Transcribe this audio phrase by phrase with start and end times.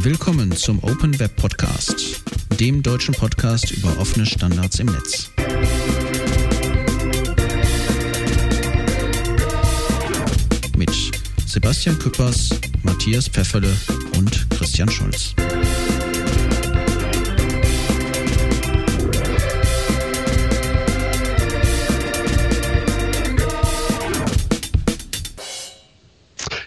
[0.00, 2.22] Willkommen zum Open Web Podcast,
[2.60, 5.30] dem deutschen Podcast über offene Standards im Netz.
[10.76, 10.90] Mit
[11.46, 12.50] Sebastian Küppers,
[12.82, 13.74] Matthias Pfefferle
[14.16, 15.34] und Christian Scholz.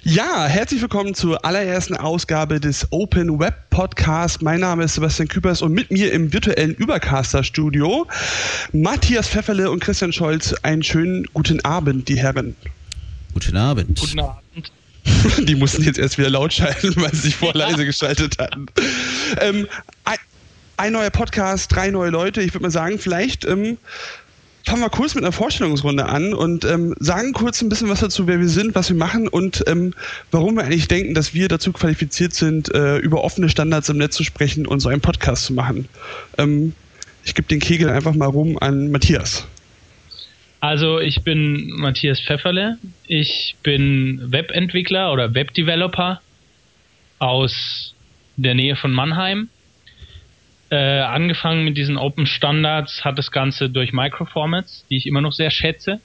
[0.09, 4.41] Ja, herzlich willkommen zur allerersten Ausgabe des Open Web Podcast.
[4.41, 8.07] Mein Name ist Sebastian Küpers und mit mir im virtuellen Übercaster Studio
[8.71, 10.55] Matthias Pfefferle und Christian Scholz.
[10.63, 12.55] Einen schönen guten Abend, die Herren.
[13.35, 13.99] Guten Abend.
[13.99, 14.71] Guten Abend.
[15.47, 18.65] Die mussten jetzt erst wieder laut schalten, weil sie sich vor leise geschaltet hatten.
[19.39, 19.67] Ähm,
[20.05, 20.17] ein,
[20.77, 22.41] ein, neuer Podcast, drei neue Leute.
[22.41, 23.77] Ich würde mal sagen, vielleicht ähm,
[24.65, 28.27] fangen wir kurz mit einer Vorstellungsrunde an und ähm, sagen kurz ein bisschen was dazu,
[28.27, 29.93] wer wir sind, was wir machen und ähm,
[30.31, 34.15] warum wir eigentlich denken, dass wir dazu qualifiziert sind, äh, über offene Standards im Netz
[34.15, 35.87] zu sprechen und so einen Podcast zu machen.
[36.37, 36.73] Ähm,
[37.23, 39.47] ich gebe den Kegel einfach mal rum an Matthias.
[40.61, 42.77] Also ich bin Matthias Pfefferle.
[43.07, 46.21] Ich bin Webentwickler oder Webdeveloper
[47.19, 47.93] aus
[48.35, 49.49] der Nähe von Mannheim
[50.69, 55.33] äh, angefangen mit diesen Open Standards hat das Ganze durch Microformats, die ich immer noch
[55.33, 55.99] sehr schätze.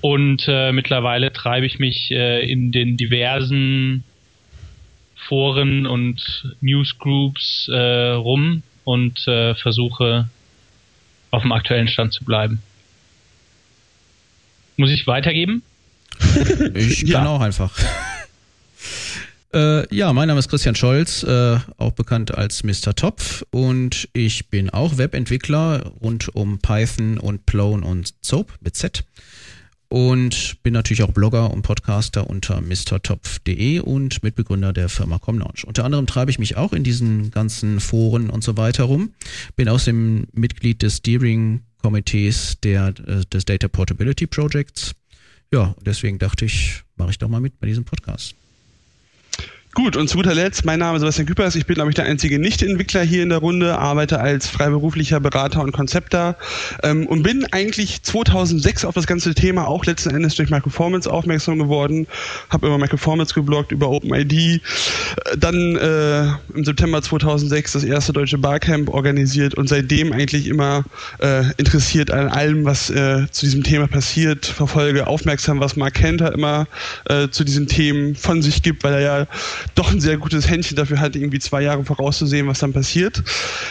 [0.00, 4.04] Und äh, mittlerweile treibe ich mich äh, in den diversen
[5.16, 10.28] Foren und Newsgroups äh, rum und äh, versuche
[11.30, 12.62] auf dem aktuellen Stand zu bleiben.
[14.76, 15.62] Muss ich weitergeben?
[16.74, 17.26] Ich kann ja.
[17.26, 17.76] auch einfach.
[19.54, 22.94] Äh, ja, mein Name ist Christian Scholz, äh, auch bekannt als Mr.
[22.94, 29.04] Topf und ich bin auch Webentwickler rund um Python und Plone und Soap mit Z
[29.88, 35.64] und bin natürlich auch Blogger und Podcaster unter mrtopf.de und Mitbegründer der Firma Comlaunch.
[35.64, 39.12] Unter anderem treibe ich mich auch in diesen ganzen Foren und so weiter rum.
[39.56, 44.94] Bin außerdem Mitglied des Steering Komitees der, äh, des Data Portability Projects.
[45.50, 48.34] Ja, deswegen dachte ich, mache ich doch mal mit bei diesem Podcast.
[49.78, 51.54] Gut, und zu guter Letzt, mein Name ist Sebastian Küpers.
[51.54, 55.62] Ich bin, glaube ich, der einzige Nicht-Entwickler hier in der Runde, arbeite als freiberuflicher Berater
[55.62, 56.36] und Konzepter
[56.82, 61.60] ähm, und bin eigentlich 2006 auf das ganze Thema auch letzten Endes durch Microformance aufmerksam
[61.60, 62.08] geworden.
[62.50, 64.32] Habe über Microformance gebloggt, über OpenID.
[64.32, 64.60] Äh,
[65.38, 66.24] dann äh,
[66.56, 70.82] im September 2006 das erste deutsche Barcamp organisiert und seitdem eigentlich immer
[71.20, 74.44] äh, interessiert an allem, was äh, zu diesem Thema passiert.
[74.44, 76.66] Verfolge aufmerksam, was Mark Kenter immer
[77.04, 79.26] äh, zu diesen Themen von sich gibt, weil er ja
[79.74, 83.22] doch ein sehr gutes Händchen dafür hat, irgendwie zwei Jahre vorauszusehen, was dann passiert.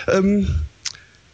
[0.08, 0.48] Ähm,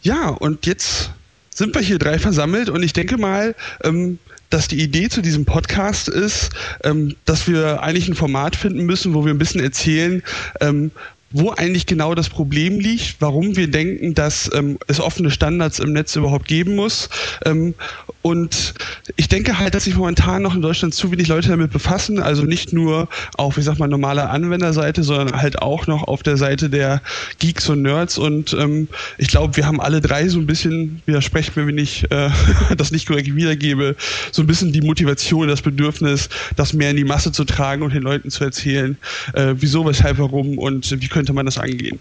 [0.02, 1.10] ja, und jetzt
[1.50, 4.18] sind wir hier drei versammelt und ich denke mal, ähm,
[4.50, 6.50] dass die Idee zu diesem Podcast ist,
[6.84, 10.22] ähm, dass wir eigentlich ein Format finden müssen, wo wir ein bisschen erzählen,
[10.60, 10.90] ähm,
[11.34, 15.92] wo eigentlich genau das Problem liegt, warum wir denken, dass ähm, es offene Standards im
[15.92, 17.10] Netz überhaupt geben muss.
[17.44, 17.74] Ähm,
[18.22, 18.72] und
[19.16, 22.44] ich denke halt, dass sich momentan noch in Deutschland zu wenig Leute damit befassen, also
[22.44, 26.70] nicht nur auf, ich sag mal, normaler Anwenderseite, sondern halt auch noch auf der Seite
[26.70, 27.02] der
[27.40, 28.16] Geeks und Nerds.
[28.16, 28.86] Und ähm,
[29.18, 32.30] ich glaube, wir haben alle drei so ein bisschen, widersprechen mir, wenn ich äh,
[32.76, 33.96] das nicht korrekt wiedergebe,
[34.30, 37.92] so ein bisschen die Motivation, das Bedürfnis, das mehr in die Masse zu tragen und
[37.92, 38.96] den Leuten zu erzählen,
[39.32, 41.98] äh, wieso, weshalb, warum und wie könnte man das angehen.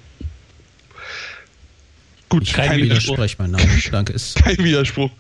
[2.28, 3.18] Gut, kein, kein Widerspruch.
[3.38, 3.64] Mein Name.
[3.92, 4.12] Danke.
[4.12, 5.12] Ist kein Widerspruch.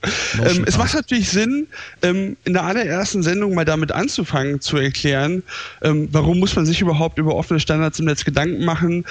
[0.44, 1.68] Ähm, es macht natürlich Sinn,
[2.02, 5.44] ähm, in der allerersten Sendung mal damit anzufangen, zu erklären,
[5.84, 9.06] ähm, warum muss man sich überhaupt über offene Standards im Netz Gedanken machen.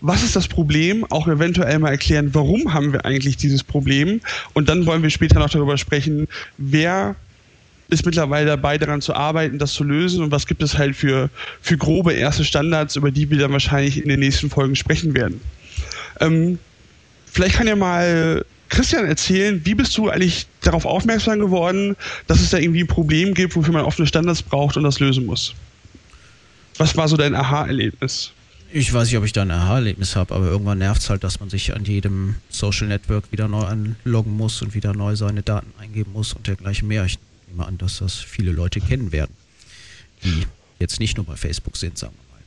[0.00, 1.04] Was ist das Problem?
[1.10, 4.20] Auch eventuell mal erklären, warum haben wir eigentlich dieses Problem?
[4.52, 6.28] Und dann wollen wir später noch darüber sprechen,
[6.58, 7.16] wer
[7.88, 11.30] ist mittlerweile dabei, daran zu arbeiten, das zu lösen und was gibt es halt für,
[11.62, 15.40] für grobe erste Standards, über die wir dann wahrscheinlich in den nächsten Folgen sprechen werden.
[16.20, 16.58] Ähm,
[17.32, 22.50] vielleicht kann ja mal Christian erzählen, wie bist du eigentlich darauf aufmerksam geworden, dass es
[22.50, 25.54] da irgendwie ein Problem gibt, wofür man offene Standards braucht und das lösen muss?
[26.76, 28.32] Was war so dein Aha-Erlebnis?
[28.70, 31.40] Ich weiß nicht, ob ich da ein Aha-Erlebnis habe, aber irgendwann nervt es halt, dass
[31.40, 35.72] man sich an jedem Social Network wieder neu anloggen muss und wieder neu seine Daten
[35.80, 37.06] eingeben muss und dergleichen mehr.
[37.06, 39.34] Ich nehme an, dass das viele Leute kennen werden,
[40.24, 40.46] die
[40.78, 42.42] jetzt nicht nur bei Facebook sind, sagen wir mal.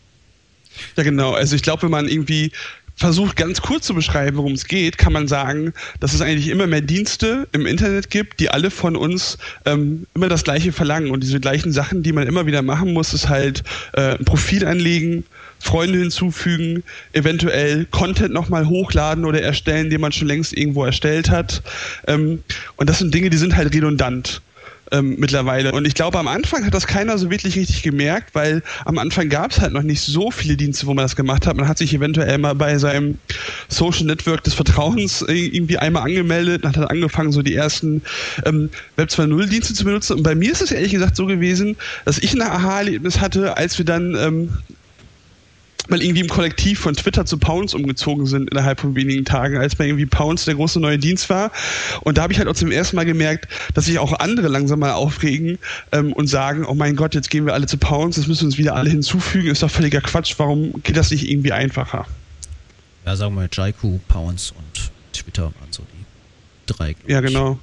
[0.96, 1.34] Ja, genau.
[1.34, 2.52] Also ich glaube, wenn man irgendwie
[2.96, 6.68] versucht ganz kurz zu beschreiben, worum es geht, kann man sagen, dass es eigentlich immer
[6.68, 11.10] mehr Dienste im Internet gibt, die alle von uns ähm, immer das Gleiche verlangen.
[11.10, 13.64] Und diese gleichen Sachen, die man immer wieder machen muss, ist halt
[13.94, 15.24] äh, ein Profil anlegen,
[15.60, 16.84] Freunde hinzufügen,
[17.14, 21.64] eventuell Content nochmal hochladen oder erstellen, den man schon längst irgendwo erstellt hat.
[22.08, 22.44] Ähm,
[22.78, 24.42] und das sind Dinge, die sind halt redundant.
[24.92, 25.72] Ähm, mittlerweile.
[25.72, 29.30] Und ich glaube, am Anfang hat das keiner so wirklich richtig gemerkt, weil am Anfang
[29.30, 31.56] gab es halt noch nicht so viele Dienste, wo man das gemacht hat.
[31.58, 33.18] Man hat sich eventuell mal bei seinem
[33.70, 38.02] Social Network des Vertrauens irgendwie einmal angemeldet und hat dann angefangen, so die ersten
[38.46, 40.18] ähm, Web 2.0 Dienste zu benutzen.
[40.18, 43.78] Und bei mir ist es ehrlich gesagt so gewesen, dass ich ein Aha-Erlebnis hatte, als
[43.78, 44.50] wir dann ähm,
[45.90, 49.76] mal irgendwie im Kollektiv von Twitter zu Pounds umgezogen sind innerhalb von wenigen Tagen, als
[49.76, 51.52] bei irgendwie Pounds der große neue Dienst war.
[52.02, 54.80] Und da habe ich halt auch zum ersten Mal gemerkt, dass sich auch andere langsam
[54.80, 55.58] mal aufregen
[55.92, 58.48] ähm, und sagen, oh mein Gott, jetzt gehen wir alle zu Pounds, das müssen wir
[58.48, 62.06] uns wieder alle hinzufügen, ist doch völliger Quatsch, warum geht das nicht irgendwie einfacher?
[63.06, 66.96] Ja, sagen wir Jaiku, Pounds und Twitter waren so die drei.
[67.08, 67.60] Ja, genau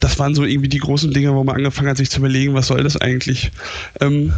[0.00, 2.66] das waren so irgendwie die großen Dinge, wo man angefangen hat, sich zu überlegen, was
[2.66, 3.52] soll das eigentlich?
[4.00, 4.32] Ähm,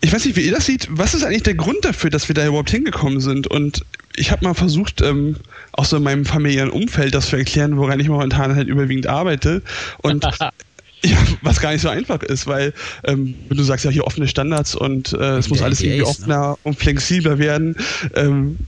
[0.00, 0.88] ich weiß nicht, wie ihr das seht.
[0.90, 3.46] Was ist eigentlich der Grund dafür, dass wir da überhaupt hingekommen sind?
[3.46, 3.84] Und
[4.14, 5.36] ich habe mal versucht, ähm,
[5.72, 9.62] auch so in meinem familiären Umfeld das zu erklären, woran ich momentan halt überwiegend arbeite.
[9.98, 10.24] Und
[11.04, 12.72] ja, was gar nicht so einfach ist, weil
[13.04, 16.06] ähm, du sagst ja hier offene Standards und äh, es muss alles irgendwie ne?
[16.06, 16.56] offener ne?
[16.62, 17.76] und flexibler werden.
[18.14, 18.58] Ähm,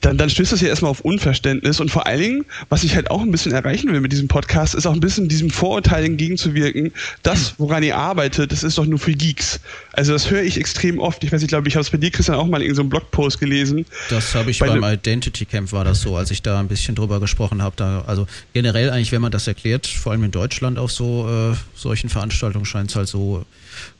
[0.00, 3.10] dann, dann stößt das ja erstmal auf Unverständnis und vor allen Dingen, was ich halt
[3.10, 6.92] auch ein bisschen erreichen will mit diesem Podcast, ist auch ein bisschen diesem Vorurteil entgegenzuwirken,
[7.22, 9.60] das, woran ihr arbeitet, das ist doch nur für Geeks.
[9.92, 11.24] Also das höre ich extrem oft.
[11.24, 12.82] Ich weiß nicht, ich glaube, ich habe es bei dir, Christian, auch mal in so
[12.82, 13.86] einem Blogpost gelesen.
[14.10, 16.94] Das habe ich bei beim Identity Camp war das so, als ich da ein bisschen
[16.94, 18.04] drüber gesprochen habe.
[18.06, 22.08] Also generell eigentlich, wenn man das erklärt, vor allem in Deutschland auf so äh, solchen
[22.08, 23.44] Veranstaltungen scheint es halt so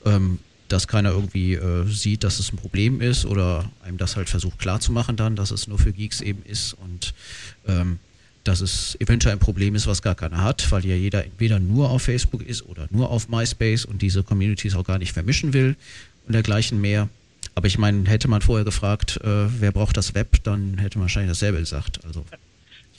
[0.04, 4.28] ähm, dass keiner irgendwie äh, sieht, dass es ein Problem ist oder einem das halt
[4.28, 7.14] versucht klarzumachen dann, dass es nur für Geeks eben ist und
[7.66, 7.98] ähm,
[8.44, 11.90] dass es eventuell ein Problem ist, was gar keiner hat, weil ja jeder entweder nur
[11.90, 15.76] auf Facebook ist oder nur auf MySpace und diese Communities auch gar nicht vermischen will
[16.26, 17.08] und dergleichen mehr.
[17.54, 21.04] Aber ich meine, hätte man vorher gefragt, äh, wer braucht das Web, dann hätte man
[21.04, 22.04] wahrscheinlich dasselbe gesagt.
[22.04, 22.24] Also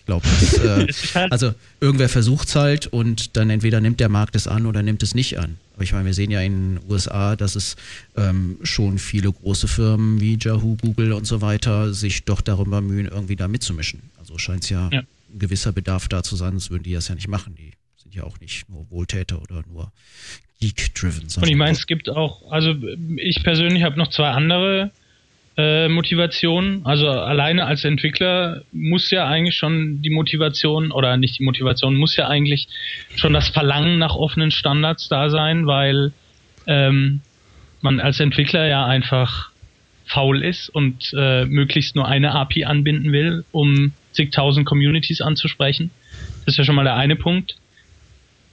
[0.08, 0.26] glaube,
[0.64, 4.66] äh, halt also irgendwer versucht es halt und dann entweder nimmt der Markt es an
[4.66, 5.58] oder nimmt es nicht an.
[5.76, 7.76] Aber ich meine, wir sehen ja in den USA, dass es
[8.16, 13.06] ähm, schon viele große Firmen wie Yahoo, Google und so weiter sich doch darum bemühen,
[13.06, 14.02] irgendwie da mitzumischen.
[14.18, 17.10] Also scheint es ja, ja, ein gewisser Bedarf da zu sein, sonst würden die das
[17.10, 17.56] ja nicht machen.
[17.56, 19.92] Die sind ja auch nicht nur Wohltäter oder nur
[20.60, 21.28] geek-driven.
[21.36, 22.74] Und ich meine, es gibt auch, also
[23.18, 24.92] ich persönlich habe noch zwei andere
[25.58, 26.82] äh, Motivation.
[26.86, 32.16] Also alleine als Entwickler muss ja eigentlich schon die Motivation oder nicht die Motivation, muss
[32.16, 32.68] ja eigentlich
[33.16, 36.14] schon das Verlangen nach offenen Standards da sein, weil
[36.68, 37.22] ähm,
[37.82, 39.50] man als Entwickler ja einfach
[40.06, 45.92] faul ist und äh, möglichst nur eine API anbinden will, um zigtausend Communities anzusprechen.
[46.46, 47.58] Das ist ja schon mal der eine Punkt.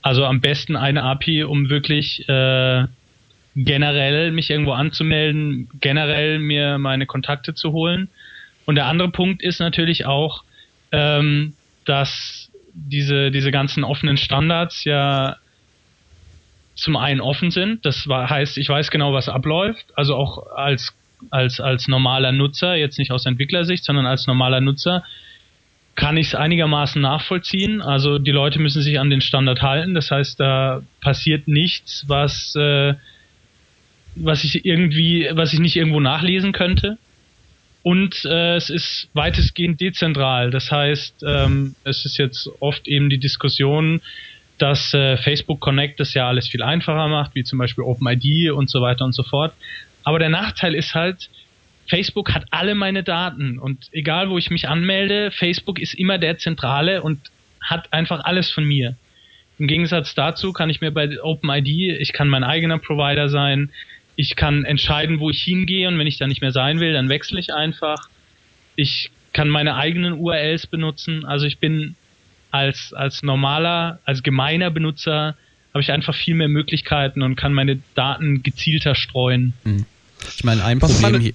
[0.01, 2.85] Also am besten eine API, um wirklich äh,
[3.55, 8.09] generell mich irgendwo anzumelden, generell mir meine Kontakte zu holen.
[8.65, 10.43] Und der andere Punkt ist natürlich auch,
[10.91, 11.53] ähm,
[11.85, 15.37] dass diese, diese ganzen offenen Standards ja
[16.75, 17.85] zum einen offen sind.
[17.85, 19.85] Das war, heißt, ich weiß genau, was abläuft.
[19.95, 20.93] Also auch als,
[21.29, 25.03] als, als normaler Nutzer, jetzt nicht aus Entwicklersicht, sondern als normaler Nutzer,
[25.95, 27.81] kann ich es einigermaßen nachvollziehen.
[27.81, 29.93] Also die Leute müssen sich an den Standard halten.
[29.93, 32.95] Das heißt, da passiert nichts, was äh,
[34.15, 36.97] was ich irgendwie, was ich nicht irgendwo nachlesen könnte.
[37.83, 40.49] Und äh, es ist weitestgehend dezentral.
[40.49, 44.01] Das heißt, ähm, es ist jetzt oft eben die Diskussion,
[44.57, 48.69] dass äh, Facebook Connect das ja alles viel einfacher macht, wie zum Beispiel OpenID und
[48.69, 49.53] so weiter und so fort.
[50.03, 51.29] Aber der Nachteil ist halt,
[51.87, 56.37] Facebook hat alle meine Daten und egal wo ich mich anmelde, Facebook ist immer der
[56.37, 57.19] Zentrale und
[57.61, 58.95] hat einfach alles von mir.
[59.59, 63.71] Im Gegensatz dazu kann ich mir bei OpenID, ich kann mein eigener Provider sein,
[64.15, 67.09] ich kann entscheiden, wo ich hingehe und wenn ich da nicht mehr sein will, dann
[67.09, 68.07] wechsle ich einfach.
[68.75, 71.25] Ich kann meine eigenen URLs benutzen.
[71.25, 71.95] Also ich bin
[72.51, 75.35] als, als normaler, als gemeiner Benutzer
[75.73, 79.53] habe ich einfach viel mehr Möglichkeiten und kann meine Daten gezielter streuen.
[79.63, 79.85] Hm.
[80.37, 81.33] Ich meine, ein Problem hier,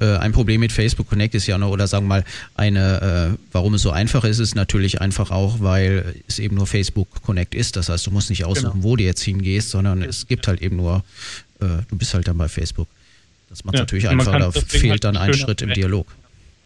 [0.00, 3.38] äh, ein Problem mit Facebook Connect ist ja noch, oder sagen wir mal, eine, äh,
[3.52, 7.54] warum es so einfach ist, ist natürlich einfach auch, weil es eben nur Facebook Connect
[7.54, 7.76] ist.
[7.76, 8.84] Das heißt, du musst nicht aussuchen, genau.
[8.84, 11.04] wo du jetzt hingehst, sondern es gibt halt eben nur
[11.60, 12.88] äh, du bist halt dann bei Facebook.
[13.48, 16.06] Das macht ja, natürlich einfach, da fehlt halt dann ein Schritt im Dialog.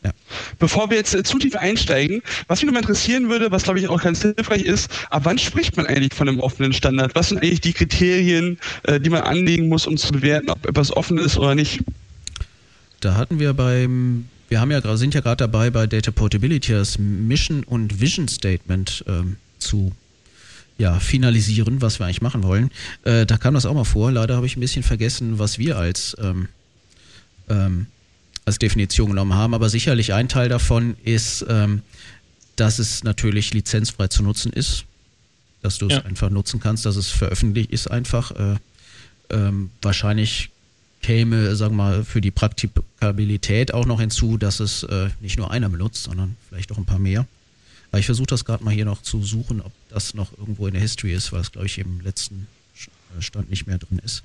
[0.02, 0.12] Ja.
[0.58, 3.80] Bevor wir jetzt äh, zu tief einsteigen, was mich noch mal interessieren würde, was glaube
[3.80, 7.14] ich auch ganz hilfreich ist, ab wann spricht man eigentlich von einem offenen Standard?
[7.14, 10.96] Was sind eigentlich die Kriterien, äh, die man anlegen muss, um zu bewerten, ob etwas
[10.96, 11.80] offen ist oder nicht?
[13.00, 16.98] Da hatten wir beim, wir haben ja sind ja gerade dabei, bei Data Portability das
[16.98, 19.92] Mission und Vision Statement ähm, zu
[20.80, 22.70] ja, finalisieren, was wir eigentlich machen wollen.
[23.04, 24.10] Äh, da kam das auch mal vor.
[24.10, 26.48] Leider habe ich ein bisschen vergessen, was wir als, ähm,
[27.50, 27.86] ähm,
[28.46, 29.52] als Definition genommen haben.
[29.52, 31.82] Aber sicherlich ein Teil davon ist, ähm,
[32.56, 34.86] dass es natürlich lizenzfrei zu nutzen ist.
[35.62, 36.04] dass du es ja.
[36.06, 38.30] einfach nutzen kannst, dass es veröffentlicht ist einfach.
[38.30, 38.56] Äh,
[39.28, 40.48] ähm, wahrscheinlich
[41.02, 45.50] käme, sagen wir mal, für die Praktikabilität auch noch hinzu, dass es äh, nicht nur
[45.50, 47.26] einer benutzt, sondern vielleicht auch ein paar mehr.
[47.90, 50.72] Aber ich versuche das gerade mal hier noch zu suchen, ob das noch irgendwo in
[50.72, 52.46] der History ist, weil es, glaube ich, im letzten
[53.18, 54.22] äh, Stand nicht mehr drin ist.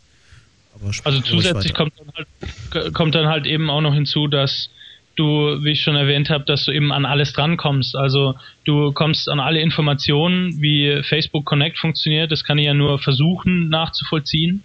[1.04, 4.70] also zusätzlich kommt dann, halt, kommt dann halt eben auch noch hinzu, dass
[5.16, 7.96] du, wie ich schon erwähnt habe, dass du eben an alles drankommst.
[7.96, 12.32] Also du kommst an alle Informationen, wie Facebook Connect funktioniert.
[12.32, 14.64] Das kann ich ja nur versuchen nachzuvollziehen.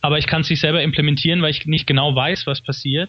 [0.00, 3.08] Aber ich kann es nicht selber implementieren, weil ich nicht genau weiß, was passiert.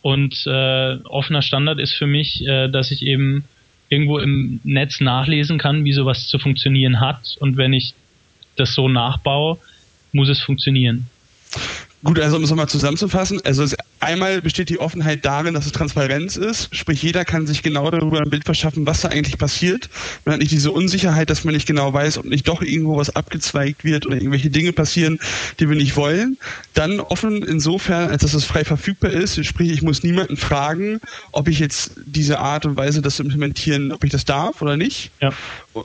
[0.00, 3.44] Und äh, offener Standard ist für mich, äh, dass ich eben
[3.88, 7.36] irgendwo im Netz nachlesen kann, wie sowas zu funktionieren hat.
[7.40, 7.94] Und wenn ich
[8.56, 9.58] das so nachbaue,
[10.12, 11.08] muss es funktionieren.
[12.04, 13.64] Gut, also um es nochmal zusammenzufassen, also
[13.98, 18.20] einmal besteht die Offenheit darin, dass es Transparenz ist, sprich jeder kann sich genau darüber
[18.20, 19.88] ein Bild verschaffen, was da eigentlich passiert.
[20.26, 23.16] Man hat nicht diese Unsicherheit, dass man nicht genau weiß, ob nicht doch irgendwo was
[23.16, 25.18] abgezweigt wird oder irgendwelche Dinge passieren,
[25.58, 26.36] die wir nicht wollen.
[26.74, 31.00] Dann offen insofern, als dass es frei verfügbar ist, sprich ich muss niemanden fragen,
[31.32, 34.76] ob ich jetzt diese Art und Weise, das zu implementieren, ob ich das darf oder
[34.76, 35.10] nicht.
[35.22, 35.30] Ja.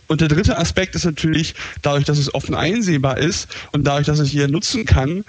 [0.08, 4.20] Und der dritte Aspekt ist natürlich, dadurch, dass es offen einsehbar ist und dadurch, dass
[4.20, 5.24] ich hier nutzen kann,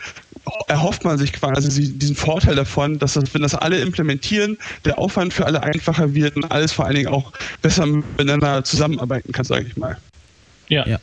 [0.68, 5.32] erhofft man sich quasi diesen Vorteil davon, dass das, wenn das alle implementieren, der Aufwand
[5.32, 7.32] für alle einfacher wird und alles vor allen Dingen auch
[7.62, 9.98] besser miteinander zusammenarbeiten kann, sage ich mal.
[10.68, 10.86] Ja.
[10.86, 10.98] ja.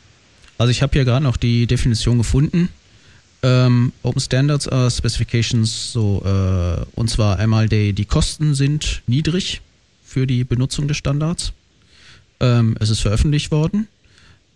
[0.58, 2.68] Also ich habe hier gerade noch die Definition gefunden.
[3.42, 9.60] Ähm, Open Standards are Specifications, so äh, und zwar einmal die, die Kosten sind niedrig
[10.04, 11.52] für die Benutzung des Standards.
[12.40, 13.86] Ähm, es ist veröffentlicht worden.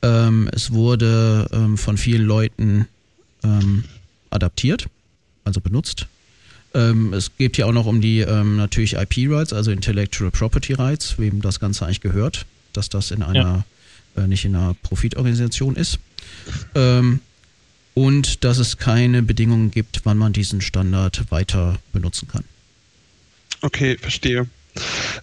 [0.03, 2.89] Ähm, es wurde ähm, von vielen Leuten
[3.45, 3.85] ähm,
[4.33, 4.87] adaptiert,
[5.45, 6.07] also benutzt.
[6.75, 11.19] Ähm, es geht hier auch noch um die ähm, natürlich IP-Rights, also Intellectual Property Rights,
[11.19, 13.65] wem das Ganze eigentlich gehört, dass das in einer,
[14.17, 14.23] ja.
[14.23, 15.99] äh, nicht in einer Profitorganisation ist.
[16.75, 17.21] Ähm,
[17.95, 22.45] und dass es keine Bedingungen gibt, wann man diesen Standard weiter benutzen kann.
[23.61, 24.49] Okay, verstehe.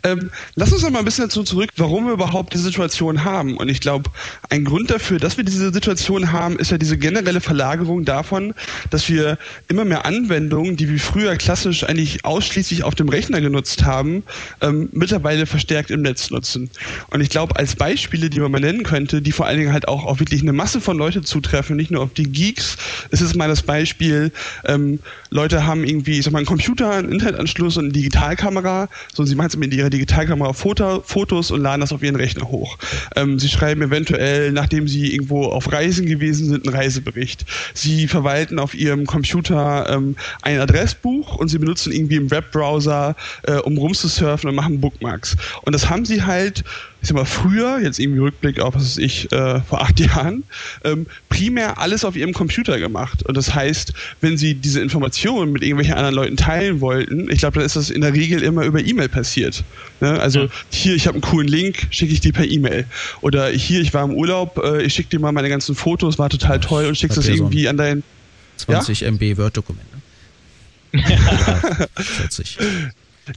[0.03, 3.57] Ähm, lass uns noch mal ein bisschen dazu zurück, warum wir überhaupt diese Situation haben.
[3.57, 4.09] Und ich glaube,
[4.49, 8.53] ein Grund dafür, dass wir diese Situation haben, ist ja diese generelle Verlagerung davon,
[8.91, 9.37] dass wir
[9.67, 14.23] immer mehr Anwendungen, die wir früher klassisch eigentlich ausschließlich auf dem Rechner genutzt haben,
[14.61, 16.69] ähm, mittlerweile verstärkt im Netz nutzen.
[17.09, 19.87] Und ich glaube, als Beispiele, die man mal nennen könnte, die vor allen Dingen halt
[19.87, 22.77] auch auf wirklich eine Masse von Leute zutreffen, nicht nur auf die Geeks,
[23.09, 24.31] ist es mal das Beispiel,
[24.65, 24.99] ähm,
[25.31, 29.35] Leute haben irgendwie, ich sag mal, einen Computer, einen Internetanschluss und eine Digitalkamera, so sie
[29.39, 32.77] machen es mit ihrer Digitalkamera Foto, Fotos und laden das auf ihren Rechner hoch.
[33.15, 37.45] Ähm, sie schreiben eventuell, nachdem sie irgendwo auf Reisen gewesen sind, einen Reisebericht.
[37.73, 43.53] Sie verwalten auf ihrem Computer ähm, ein Adressbuch und sie benutzen irgendwie im Webbrowser, äh,
[43.53, 45.37] um rumzusurfen und machen Bookmarks.
[45.63, 46.63] Und das haben sie halt
[47.01, 50.43] ich sag mal, früher, jetzt irgendwie Rückblick auf, was weiß ich, äh, vor acht Jahren,
[50.83, 53.23] ähm, primär alles auf ihrem Computer gemacht.
[53.25, 57.55] Und das heißt, wenn sie diese Informationen mit irgendwelchen anderen Leuten teilen wollten, ich glaube,
[57.55, 59.63] dann ist das in der Regel immer über E-Mail passiert.
[60.01, 60.19] Ne?
[60.19, 60.49] Also ja.
[60.71, 62.85] hier, ich habe einen coolen Link, schicke ich dir per E-Mail.
[63.21, 66.29] Oder hier, ich war im Urlaub, äh, ich schicke dir mal meine ganzen Fotos, war
[66.29, 68.03] total toll und schickst das irgendwie an dein
[68.57, 69.07] 20 ja?
[69.07, 69.85] MB Word-Dokument.
[70.91, 71.01] Ne?
[71.95, 72.57] 40.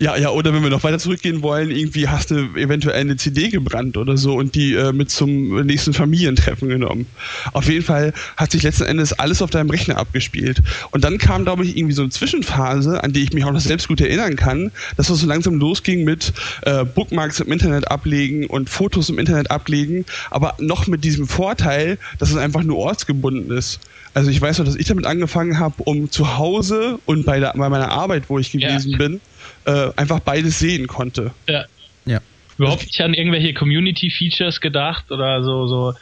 [0.00, 3.48] Ja, ja, oder wenn wir noch weiter zurückgehen wollen, irgendwie hast du eventuell eine CD
[3.48, 7.06] gebrannt oder so und die äh, mit zum nächsten Familientreffen genommen.
[7.52, 10.62] Auf jeden Fall hat sich letzten Endes alles auf deinem Rechner abgespielt.
[10.90, 13.60] Und dann kam, glaube ich, irgendwie so eine Zwischenphase, an die ich mich auch noch
[13.60, 16.32] selbst gut erinnern kann, dass es so langsam losging mit
[16.62, 21.98] äh, Bookmarks im Internet ablegen und Fotos im Internet ablegen, aber noch mit diesem Vorteil,
[22.18, 23.80] dass es einfach nur ortsgebunden ist.
[24.14, 27.54] Also ich weiß noch, dass ich damit angefangen habe, um zu Hause und bei, der,
[27.56, 28.98] bei meiner Arbeit, wo ich gewesen ja.
[28.98, 29.20] bin,
[29.64, 31.32] äh, einfach beides sehen konnte.
[31.48, 31.64] Ja.
[32.04, 32.20] ja.
[32.58, 35.94] Überhaupt nicht an irgendwelche Community-Features gedacht oder so, so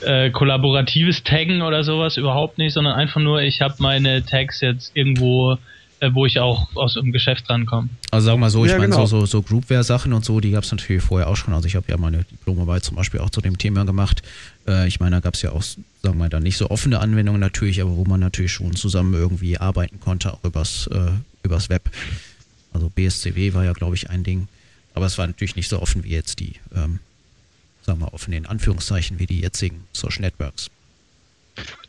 [0.00, 4.92] äh, kollaboratives Taggen oder sowas, überhaupt nicht, sondern einfach nur, ich habe meine Tags jetzt
[4.94, 5.58] irgendwo
[6.00, 7.88] äh, wo ich auch aus dem Geschäft rankomme.
[8.10, 9.06] Also sagen wir mal so, ich ja, meine, genau.
[9.06, 11.52] so, so, so Groupware-Sachen und so, die gab es natürlich vorher auch schon.
[11.54, 14.22] Also ich habe ja meine Diplomarbeit zum Beispiel auch zu dem Thema gemacht.
[14.66, 17.00] Äh, ich meine, da gab es ja auch, sagen wir mal, dann nicht so offene
[17.00, 21.10] Anwendungen natürlich, aber wo man natürlich schon zusammen irgendwie arbeiten konnte, auch übers, äh,
[21.42, 21.90] übers Web.
[22.72, 24.48] Also BSCW war ja, glaube ich, ein Ding.
[24.94, 26.98] Aber es war natürlich nicht so offen wie jetzt die, ähm,
[27.82, 30.70] sagen wir offen in Anführungszeichen, wie die jetzigen Social Networks.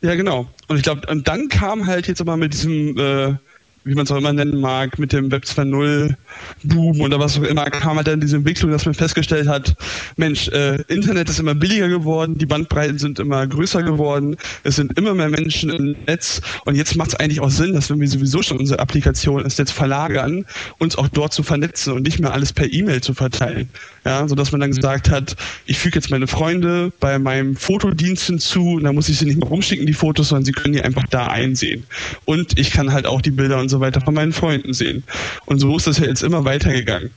[0.02, 0.48] Ja, genau.
[0.68, 3.36] Und ich glaube, und dann kam halt jetzt aber mit diesem äh,
[3.84, 6.16] wie man es auch immer nennen mag, mit dem Web 2.0
[6.64, 9.76] Boom oder was auch immer, kam halt dann diese Entwicklung, dass man festgestellt hat,
[10.18, 14.98] Mensch, äh, Internet ist immer billiger geworden, die Bandbreiten sind immer größer geworden, es sind
[14.98, 18.08] immer mehr Menschen im Netz und jetzt macht es eigentlich auch Sinn, dass wenn wir
[18.08, 20.46] sowieso schon unsere Applikation jetzt verlagern,
[20.78, 23.70] uns auch dort zu vernetzen und nicht mehr alles per E-Mail zu verteilen.
[24.10, 25.36] Ja, so dass man dann gesagt hat,
[25.68, 29.38] ich füge jetzt meine Freunde bei meinem Fotodienst hinzu und dann muss ich sie nicht
[29.38, 31.86] mehr rumschicken, die Fotos, sondern sie können die einfach da einsehen.
[32.26, 35.04] Und ich kann halt auch die Bilder und so weiter von meinen Freunden sehen.
[35.46, 37.12] Und so ist das ja jetzt immer weitergegangen.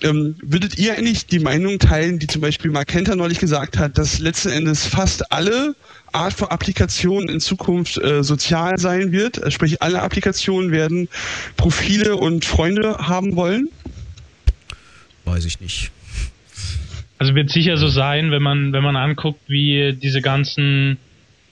[0.00, 3.98] Ähm, würdet ihr eigentlich die Meinung teilen, die zum Beispiel Mark Kenter neulich gesagt hat,
[3.98, 5.74] dass letzten Endes fast alle
[6.12, 9.36] Art von Applikation in Zukunft äh, sozial sein wird.
[9.36, 11.10] Äh, sprich, alle Applikationen werden
[11.58, 13.68] Profile und Freunde haben wollen.
[15.26, 15.92] Weiß ich nicht.
[17.20, 20.96] Also wird sicher so sein, wenn man, wenn man anguckt, wie diese ganzen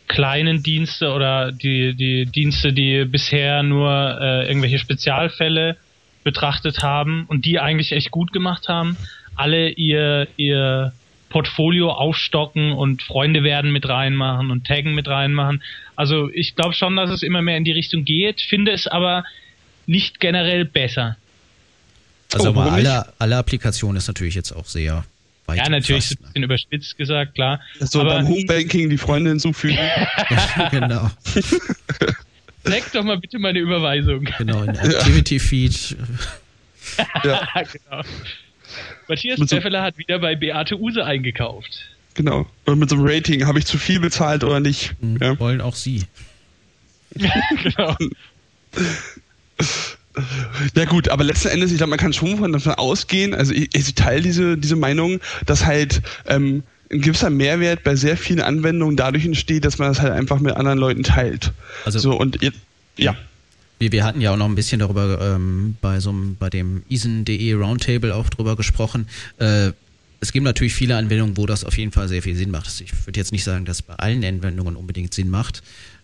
[0.07, 5.77] kleinen Dienste oder die, die Dienste, die bisher nur äh, irgendwelche Spezialfälle
[6.25, 8.97] betrachtet haben und die eigentlich echt gut gemacht haben,
[9.37, 10.95] alle ihr, ihr
[11.29, 15.63] Portfolio aufstocken und Freunde werden mit reinmachen und Taggen mit reinmachen.
[15.97, 19.23] Also ich glaube schon, dass es immer mehr in die Richtung geht, finde es aber
[19.85, 21.19] nicht generell besser.
[22.33, 25.05] Also oh, alle, alle Applikationen ist natürlich jetzt auch sehr.
[25.55, 27.61] Ja, natürlich ein bisschen überspitzt gesagt, klar.
[27.81, 29.79] So aber beim Homebanking die Freunde hinzufügen.
[30.71, 31.11] genau.
[32.65, 34.29] Zeig doch mal bitte meine Überweisung.
[34.37, 35.97] Genau, in Activity Feed.
[37.25, 37.49] ja.
[37.55, 38.03] genau.
[39.09, 41.81] Matthias Pfefferler hat wieder bei Beate Use eingekauft.
[42.15, 42.47] Genau.
[42.67, 44.95] Und mit so einem Rating, habe ich zu viel bezahlt oder nicht?
[45.01, 45.39] Mhm, ja.
[45.39, 46.05] Wollen auch Sie.
[47.15, 47.97] genau.
[50.75, 53.95] Ja gut, aber letzten Endes, ich glaube, man kann schon davon ausgehen, also ich, ich
[53.95, 59.25] teile diese, diese Meinung, dass halt ähm, ein gewisser Mehrwert bei sehr vielen Anwendungen dadurch
[59.25, 61.53] entsteht, dass man das halt einfach mit anderen Leuten teilt.
[61.85, 62.59] Also so und jetzt,
[62.97, 63.17] ja.
[63.79, 66.83] Wir, wir hatten ja auch noch ein bisschen darüber ähm, bei so einem, bei dem
[66.89, 69.07] isen.de Roundtable auch drüber gesprochen.
[69.39, 69.73] Äh,
[70.21, 72.69] es gibt natürlich viele Anwendungen, wo das auf jeden Fall sehr viel Sinn macht.
[72.81, 75.63] Ich würde jetzt nicht sagen, dass es bei allen Anwendungen unbedingt Sinn macht.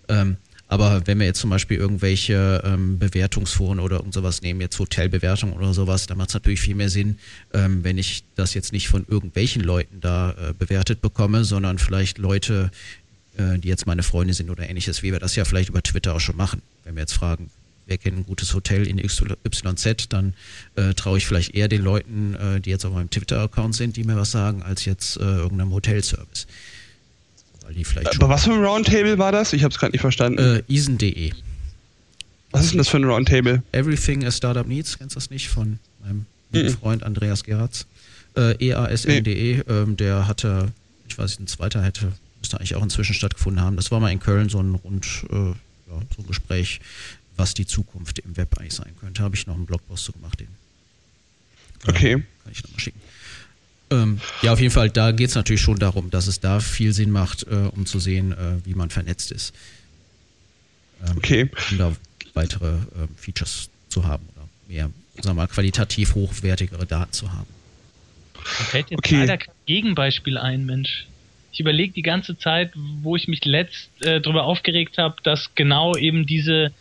[0.08, 0.36] Ähm,
[0.74, 5.54] aber wenn wir jetzt zum Beispiel irgendwelche ähm, Bewertungsforen oder irgend sowas nehmen, jetzt Hotelbewertungen
[5.54, 7.20] oder sowas, dann macht es natürlich viel mehr Sinn,
[7.52, 12.18] ähm, wenn ich das jetzt nicht von irgendwelchen Leuten da äh, bewertet bekomme, sondern vielleicht
[12.18, 12.72] Leute,
[13.36, 16.12] äh, die jetzt meine Freunde sind oder ähnliches, wie wir das ja vielleicht über Twitter
[16.12, 16.60] auch schon machen.
[16.82, 17.50] Wenn wir jetzt fragen,
[17.86, 20.34] wer kennt ein gutes Hotel in XYZ, dann
[20.74, 24.02] äh, traue ich vielleicht eher den Leuten, äh, die jetzt auf meinem Twitter-Account sind, die
[24.02, 26.48] mir was sagen, als jetzt äh, irgendeinem Hotelservice.
[27.64, 29.52] Weil die vielleicht Aber was für ein Roundtable war das?
[29.52, 30.62] Ich habe es gerade nicht verstanden.
[30.68, 31.32] Äh, isen.de.
[32.50, 33.62] Was ist denn das für ein Roundtable?
[33.72, 35.48] Everything a Startup Needs, kennst du das nicht?
[35.48, 36.68] Von meinem mhm.
[36.70, 37.86] Freund Andreas Geratz.
[38.36, 39.62] Äh, EASN.de, nee.
[39.68, 40.72] ähm, der hatte,
[41.08, 43.76] ich weiß nicht, ein zweiter hätte, müsste eigentlich auch inzwischen stattgefunden haben.
[43.76, 45.54] Das war mal in Köln so ein rund, äh, ja,
[46.16, 46.80] so ein Gespräch
[47.36, 49.22] was die Zukunft im Web eigentlich sein könnte.
[49.22, 50.48] Habe ich noch einen Blogpost zu gemacht, den
[51.86, 52.12] äh, okay.
[52.42, 53.00] kann ich nochmal schicken.
[53.90, 56.92] Ähm, ja, auf jeden Fall, da geht es natürlich schon darum, dass es da viel
[56.92, 59.54] Sinn macht, äh, um zu sehen, äh, wie man vernetzt ist.
[61.06, 61.50] Ähm, okay.
[61.70, 61.96] Um da
[62.34, 67.46] weitere ähm, Features zu haben oder mehr, sagen wir mal, qualitativ hochwertigere Daten zu haben.
[68.34, 69.20] Mir fällt jetzt okay.
[69.20, 71.06] leider kein Gegenbeispiel ein, Mensch.
[71.52, 75.94] Ich überlege die ganze Zeit, wo ich mich letzt äh, darüber aufgeregt habe, dass genau
[75.94, 76.72] eben diese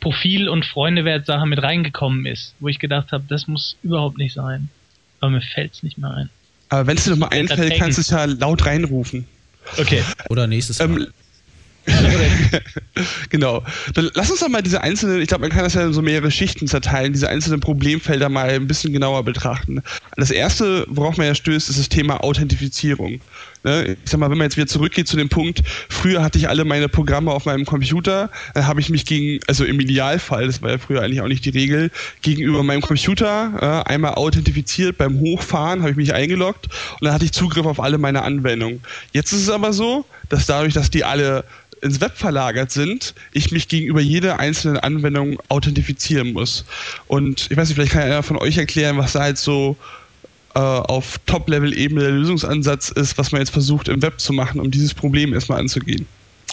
[0.00, 4.68] Profil- und Freundewert-Sache mit reingekommen ist, wo ich gedacht habe, das muss überhaupt nicht sein.
[5.20, 6.30] Aber mir fällt es nicht mehr ein.
[6.72, 9.26] Aber wenn es dir noch mal einfällt, kannst du es ja laut reinrufen.
[9.76, 10.02] Okay.
[10.30, 10.88] Oder nächstes Mal.
[10.88, 11.06] Ähm,
[13.28, 13.62] genau.
[13.92, 16.00] Dann lass uns doch mal diese einzelnen, ich glaube, man kann das ja in so
[16.00, 19.82] mehrere Schichten zerteilen, diese einzelnen Problemfelder mal ein bisschen genauer betrachten.
[20.16, 23.20] Das erste, worauf man ja stößt, ist das Thema Authentifizierung.
[23.64, 23.96] Ne?
[24.04, 26.64] Ich sag mal, wenn man jetzt wieder zurückgeht zu dem Punkt, früher hatte ich alle
[26.64, 30.70] meine Programme auf meinem Computer, dann habe ich mich gegen, also im Idealfall, das war
[30.70, 31.90] ja früher eigentlich auch nicht die Regel,
[32.22, 36.66] gegenüber meinem Computer äh, einmal authentifiziert, beim Hochfahren habe ich mich eingeloggt
[37.00, 38.80] und dann hatte ich Zugriff auf alle meine Anwendungen.
[39.12, 41.44] Jetzt ist es aber so, dass dadurch, dass die alle
[41.82, 46.64] ins Web verlagert sind, ich mich gegenüber jeder einzelnen Anwendung authentifizieren muss.
[47.08, 49.76] Und ich weiß nicht, vielleicht kann einer von euch erklären, was da jetzt so
[50.54, 54.70] äh, auf Top-Level-Ebene der Lösungsansatz ist, was man jetzt versucht im Web zu machen, um
[54.70, 56.06] dieses Problem erstmal anzugehen.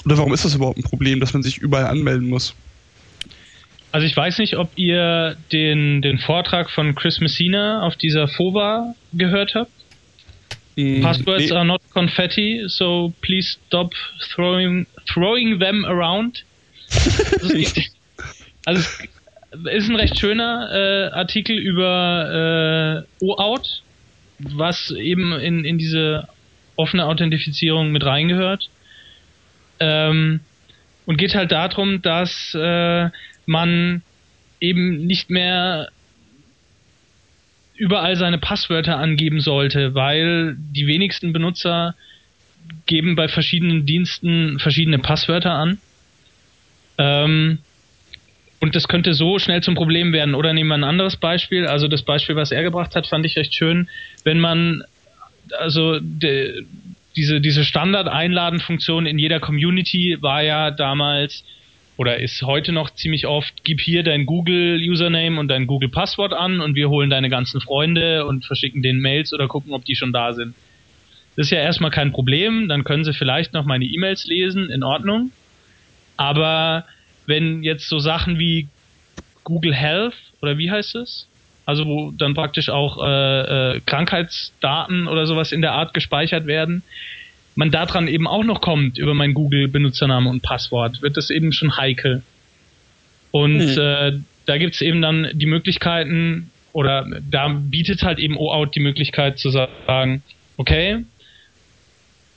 [0.06, 2.56] Oder warum ist das überhaupt ein Problem, dass man sich überall anmelden muss?
[3.92, 8.94] Also ich weiß nicht, ob ihr den, den Vortrag von Chris Messina auf dieser FOVA
[9.14, 9.72] gehört habt.
[10.76, 11.56] Mm, Passwords nee.
[11.56, 13.94] are not confetti, so please stop
[14.34, 16.46] throwing, throwing them around.
[18.66, 18.82] also
[19.52, 23.82] es ist ein recht schöner äh, Artikel über äh, OAuth,
[24.40, 26.28] was eben in, in diese
[26.76, 28.70] offene Authentifizierung mit reingehört.
[29.80, 30.40] Ähm,
[31.06, 33.10] und geht halt darum, dass äh,
[33.46, 34.02] man
[34.60, 35.90] eben nicht mehr
[37.76, 41.96] überall seine Passwörter angeben sollte, weil die wenigsten Benutzer
[42.86, 45.80] geben bei verschiedenen Diensten verschiedene Passwörter an.
[46.98, 47.60] Ähm,
[48.60, 50.36] und das könnte so schnell zum Problem werden.
[50.36, 51.66] Oder nehmen wir ein anderes Beispiel.
[51.66, 53.88] Also das Beispiel, was er gebracht hat, fand ich recht schön.
[54.24, 54.84] Wenn man
[55.58, 56.66] also de,
[57.16, 61.44] diese, diese Standard-Einladen-Funktion in jeder Community war ja damals
[61.98, 66.76] oder ist heute noch ziemlich oft, gib hier dein Google-Username und dein Google-Passwort an und
[66.76, 70.34] wir holen deine ganzen Freunde und verschicken denen Mails oder gucken, ob die schon da
[70.34, 70.56] sind.
[71.36, 74.84] Das ist ja erstmal kein Problem, dann können sie vielleicht noch meine E-Mails lesen, in
[74.84, 75.32] Ordnung.
[76.16, 76.86] Aber
[77.30, 78.68] wenn jetzt so Sachen wie
[79.46, 81.28] Google Health oder wie heißt es?
[81.66, 86.84] Also wo dann praktisch auch äh, äh, Krankheitsdaten oder sowas in der Art gespeichert werden,
[87.56, 91.78] man daran eben auch noch kommt über mein Google-Benutzername und Passwort, wird das eben schon
[91.78, 92.24] heikel.
[93.32, 93.78] Und mhm.
[93.78, 94.12] äh,
[94.46, 99.50] da gibt's eben dann die Möglichkeiten, oder da bietet halt eben OAuth die Möglichkeit zu
[99.50, 100.24] sagen,
[100.58, 101.06] okay,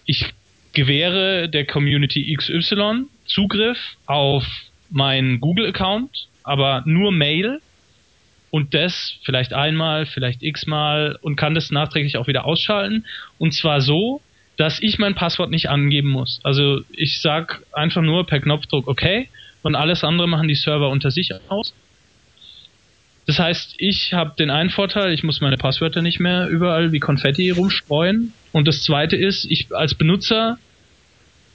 [0.06, 0.26] ich
[0.72, 4.44] gewähre der Community XY Zugriff auf
[4.92, 7.60] meinen Google-Account, aber nur Mail
[8.50, 13.06] und das vielleicht einmal, vielleicht x-mal und kann das nachträglich auch wieder ausschalten.
[13.38, 14.20] Und zwar so,
[14.56, 16.40] dass ich mein Passwort nicht angeben muss.
[16.44, 19.28] Also ich sag einfach nur per Knopfdruck okay
[19.62, 21.74] und alles andere machen die Server unter sich aus.
[23.26, 26.98] Das heißt, ich habe den einen Vorteil, ich muss meine Passwörter nicht mehr überall wie
[26.98, 28.32] Konfetti rumstreuen.
[28.50, 30.58] Und das zweite ist, ich als Benutzer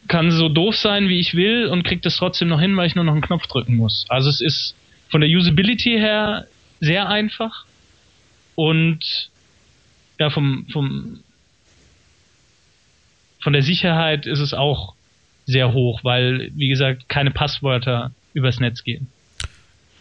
[0.08, 2.96] kann so doof sein, wie ich will und kriege das trotzdem noch hin, weil ich
[2.96, 4.06] nur noch einen Knopf drücken muss.
[4.10, 4.76] Also es ist
[5.10, 6.48] von der Usability her
[6.80, 7.66] sehr einfach
[8.56, 9.30] und
[10.20, 11.20] ja, vom, vom
[13.40, 14.94] von der Sicherheit ist es auch
[15.46, 19.08] sehr hoch, weil, wie gesagt, keine Passwörter übers Netz gehen.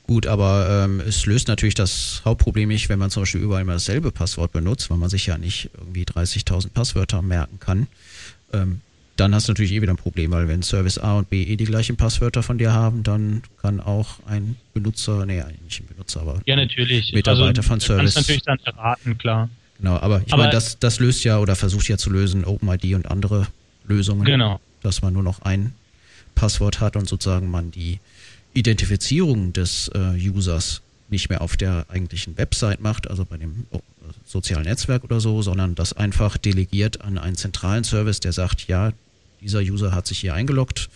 [0.07, 3.73] Gut, aber ähm, es löst natürlich das Hauptproblem nicht, wenn man zum Beispiel überall immer
[3.73, 7.88] dasselbe Passwort benutzt, weil man sich ja nicht irgendwie 30.000 Passwörter merken kann.
[8.53, 8.81] Ähm,
[9.16, 11.57] dann hast du natürlich eh wieder ein Problem, weil wenn Service A und B eh
[11.57, 16.20] die gleichen Passwörter von dir haben, dann kann auch ein Benutzer, nee, nicht ein Benutzer,
[16.20, 17.12] aber ja, natürlich.
[17.12, 18.14] Mitarbeiter also, von Service.
[18.14, 19.48] Kannst natürlich dann erraten, klar.
[19.79, 23.11] Genau, aber ich meine, das, das löst ja oder versucht ja zu lösen OpenID und
[23.11, 23.46] andere
[23.87, 24.24] Lösungen.
[24.24, 24.61] Genau.
[24.83, 25.72] Dass man nur noch ein
[26.35, 27.98] Passwort hat und sozusagen man die
[28.55, 33.81] Identifizierung des äh, Users nicht mehr auf der eigentlichen Website macht, also bei dem oh,
[34.24, 38.92] sozialen Netzwerk oder so, sondern das einfach delegiert an einen zentralen Service, der sagt, ja,
[39.47, 40.91] dieser User hat sich hier eingeloggt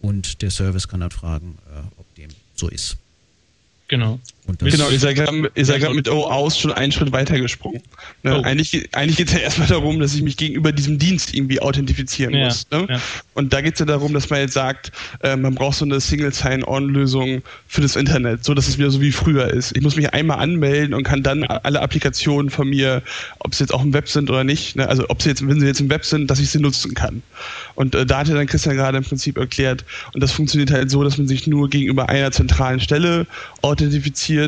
[0.00, 2.96] und der Service kann dann fragen, äh, ob dem so ist.
[3.88, 4.20] Genau.
[4.58, 7.82] Genau, ihr seid gerade mit O aus schon einen Schritt weiter gesprungen.
[8.22, 8.38] Ne?
[8.38, 8.42] Oh.
[8.42, 12.34] Eigentlich, eigentlich geht es ja erstmal darum, dass ich mich gegenüber diesem Dienst irgendwie authentifizieren
[12.34, 12.66] ja, muss.
[12.70, 12.86] Ne?
[12.88, 13.00] Ja.
[13.34, 16.00] Und da geht es ja darum, dass man jetzt sagt, äh, man braucht so eine
[16.00, 19.76] Single Sign-On-Lösung für das Internet, so dass es wieder so wie früher ist.
[19.76, 23.02] Ich muss mich einmal anmelden und kann dann alle Applikationen von mir,
[23.38, 24.88] ob sie jetzt auch im Web sind oder nicht, ne?
[24.88, 27.22] also ob sie jetzt, wenn sie jetzt im Web sind, dass ich sie nutzen kann.
[27.74, 30.90] Und äh, da hat ja dann Christian gerade im Prinzip erklärt, und das funktioniert halt
[30.90, 33.26] so, dass man sich nur gegenüber einer zentralen Stelle
[33.62, 34.39] authentifiziert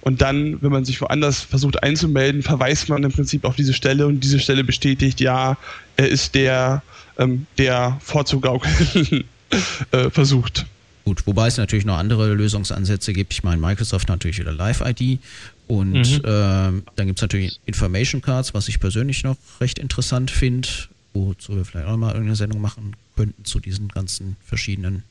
[0.00, 4.06] und dann, wenn man sich woanders versucht einzumelden, verweist man im Prinzip auf diese Stelle
[4.06, 5.56] und diese Stelle bestätigt, ja,
[5.96, 6.82] er ist der,
[7.18, 9.24] ähm, der vorzugaukeln
[9.92, 10.66] äh, versucht.
[11.04, 13.32] Gut, wobei es natürlich noch andere Lösungsansätze gibt.
[13.32, 15.18] Ich meine, Microsoft natürlich wieder Live-ID
[15.66, 16.24] und mhm.
[16.24, 20.68] äh, dann gibt es natürlich Information Cards, was ich persönlich noch recht interessant finde,
[21.14, 25.02] wozu wir vielleicht auch mal irgendeine Sendung machen könnten zu diesen ganzen verschiedenen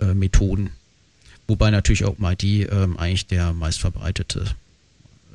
[0.00, 0.70] äh, Methoden.
[1.48, 4.44] Wobei natürlich OpenID ähm, eigentlich der meistverbreitete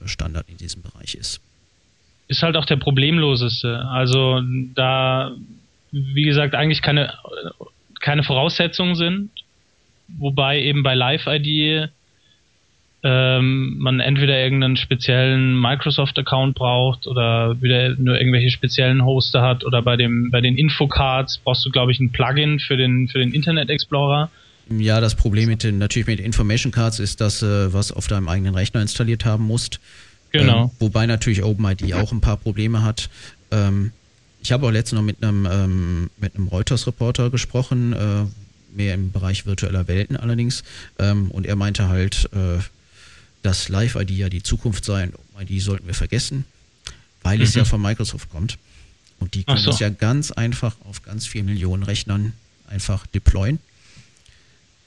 [0.06, 1.42] Standard in diesem Bereich ist.
[2.28, 3.86] Ist halt auch der problemloseste.
[3.90, 4.42] Also
[4.76, 5.32] da,
[5.92, 7.14] wie gesagt, eigentlich keine,
[8.00, 9.30] keine Voraussetzungen sind.
[10.08, 11.90] Wobei eben bei Live-ID
[13.04, 19.82] ähm, man entweder irgendeinen speziellen Microsoft-Account braucht oder wieder nur irgendwelche speziellen Hoster hat oder
[19.82, 23.34] bei dem bei den Infocards brauchst du glaube ich ein Plugin für den für den
[23.34, 24.32] Internet Explorer
[24.70, 28.28] ja, das Problem mit den, natürlich mit Information Cards ist, dass äh, was auf deinem
[28.28, 29.80] eigenen Rechner installiert haben musst.
[30.32, 30.66] Genau.
[30.66, 33.10] Ähm, wobei natürlich OpenID auch ein paar Probleme hat.
[33.52, 33.92] Ähm,
[34.42, 38.26] ich habe auch letztens noch mit einem, ähm, mit einem Reuters-Reporter gesprochen, äh,
[38.76, 40.64] mehr im Bereich virtueller Welten allerdings.
[41.00, 42.62] Ähm, und er meinte halt, äh,
[43.42, 46.46] dass Live-ID ja die Zukunft sei und OpenID sollten wir vergessen,
[47.24, 47.44] weil mhm.
[47.44, 48.58] es ja von Microsoft kommt.
[49.20, 49.72] Und die können so.
[49.72, 52.34] das ja ganz einfach auf ganz vielen Millionen Rechnern
[52.68, 53.60] einfach deployen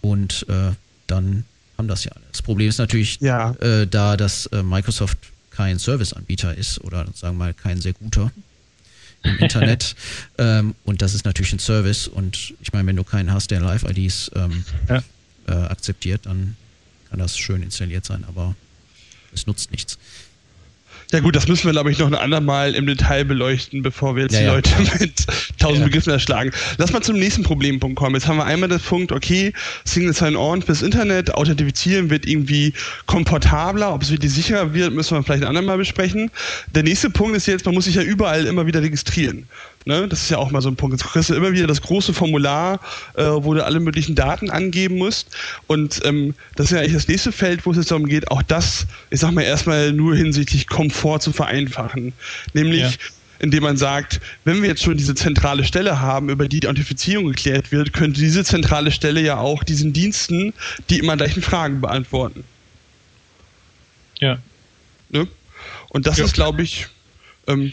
[0.01, 0.73] und äh,
[1.07, 1.45] dann
[1.77, 2.25] haben das ja alle.
[2.31, 3.53] Das Problem ist natürlich ja.
[3.53, 5.19] äh, da, dass äh, Microsoft
[5.51, 8.31] kein Serviceanbieter ist oder sagen wir mal kein sehr guter
[9.23, 9.95] im Internet.
[10.39, 12.09] ähm, und das ist natürlich ein Service.
[12.09, 15.03] Und ich meine, wenn du keinen hast, der Live-IDs ähm, ja.
[15.49, 16.57] äh, akzeptiert, dann
[17.09, 18.55] kann das schön installiert sein, aber
[19.33, 19.99] es nutzt nichts.
[21.13, 24.25] Ja gut, das müssen wir, glaube ich, noch ein andermal im Detail beleuchten, bevor wir
[24.25, 24.55] jetzt Ja, die ja.
[24.55, 24.71] Leute
[25.01, 25.27] mit
[25.59, 25.85] tausend Ja.
[25.87, 26.53] Begriffen erschlagen.
[26.79, 28.15] Lass mal zum nächsten Problempunkt kommen.
[28.15, 29.53] Jetzt haben wir einmal den Punkt, okay,
[29.85, 32.73] Single Sign-On fürs Internet, Authentifizieren wird irgendwie
[33.07, 36.31] komfortabler, ob es wirklich sicherer wird, müssen wir vielleicht ein andermal besprechen.
[36.75, 39.49] Der nächste Punkt ist jetzt, man muss sich ja überall immer wieder registrieren.
[39.87, 40.07] Ne?
[40.09, 41.01] Das ist ja auch mal so ein Punkt.
[41.01, 42.81] Jetzt kriegst du immer wieder das große Formular,
[43.15, 45.35] äh, wo du alle möglichen Daten angeben musst.
[45.69, 48.43] Und ähm, das ist ja eigentlich das nächste Feld, wo es jetzt darum geht, auch
[48.43, 52.13] das, ich sag mal, erstmal nur hinsichtlich Komfort zu vereinfachen.
[52.53, 52.91] Nämlich, Ja.
[53.39, 57.29] indem man sagt, wenn wir jetzt schon diese zentrale Stelle haben, über die die Authentifizierung
[57.29, 60.53] geklärt wird, könnte diese zentrale Stelle ja auch diesen Diensten
[60.91, 62.45] die immer gleichen Fragen beantworten.
[64.19, 64.39] Ja.
[65.09, 65.27] Ne?
[65.89, 66.27] Und das Ja.
[66.27, 66.87] ist, glaube ich,
[67.47, 67.73] ähm,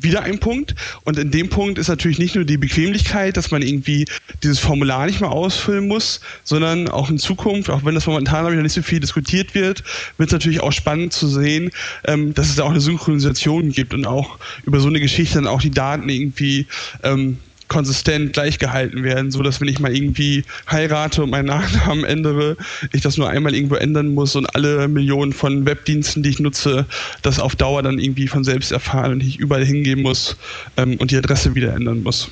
[0.00, 0.74] wieder ein Punkt.
[1.04, 4.06] Und in dem Punkt ist natürlich nicht nur die Bequemlichkeit, dass man irgendwie
[4.42, 8.56] dieses Formular nicht mehr ausfüllen muss, sondern auch in Zukunft, auch wenn das momentan glaube
[8.56, 9.84] noch nicht so viel diskutiert wird,
[10.18, 11.70] wird es natürlich auch spannend zu sehen,
[12.04, 15.46] ähm, dass es da auch eine Synchronisation gibt und auch über so eine Geschichte dann
[15.46, 16.66] auch die Daten irgendwie
[17.02, 22.04] ähm, konsistent gleich gehalten werden, so dass wenn ich mal irgendwie heirate und meinen Nachnamen
[22.04, 22.56] ändere,
[22.92, 26.86] ich das nur einmal irgendwo ändern muss und alle Millionen von Webdiensten, die ich nutze,
[27.22, 30.36] das auf Dauer dann irgendwie von selbst erfahren und ich überall hingehen muss
[30.76, 32.30] ähm, und die Adresse wieder ändern muss.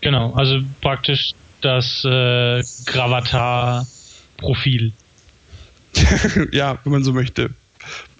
[0.00, 4.92] Genau, also praktisch das äh, Gravatar-Profil.
[6.52, 7.50] ja, wenn man so möchte.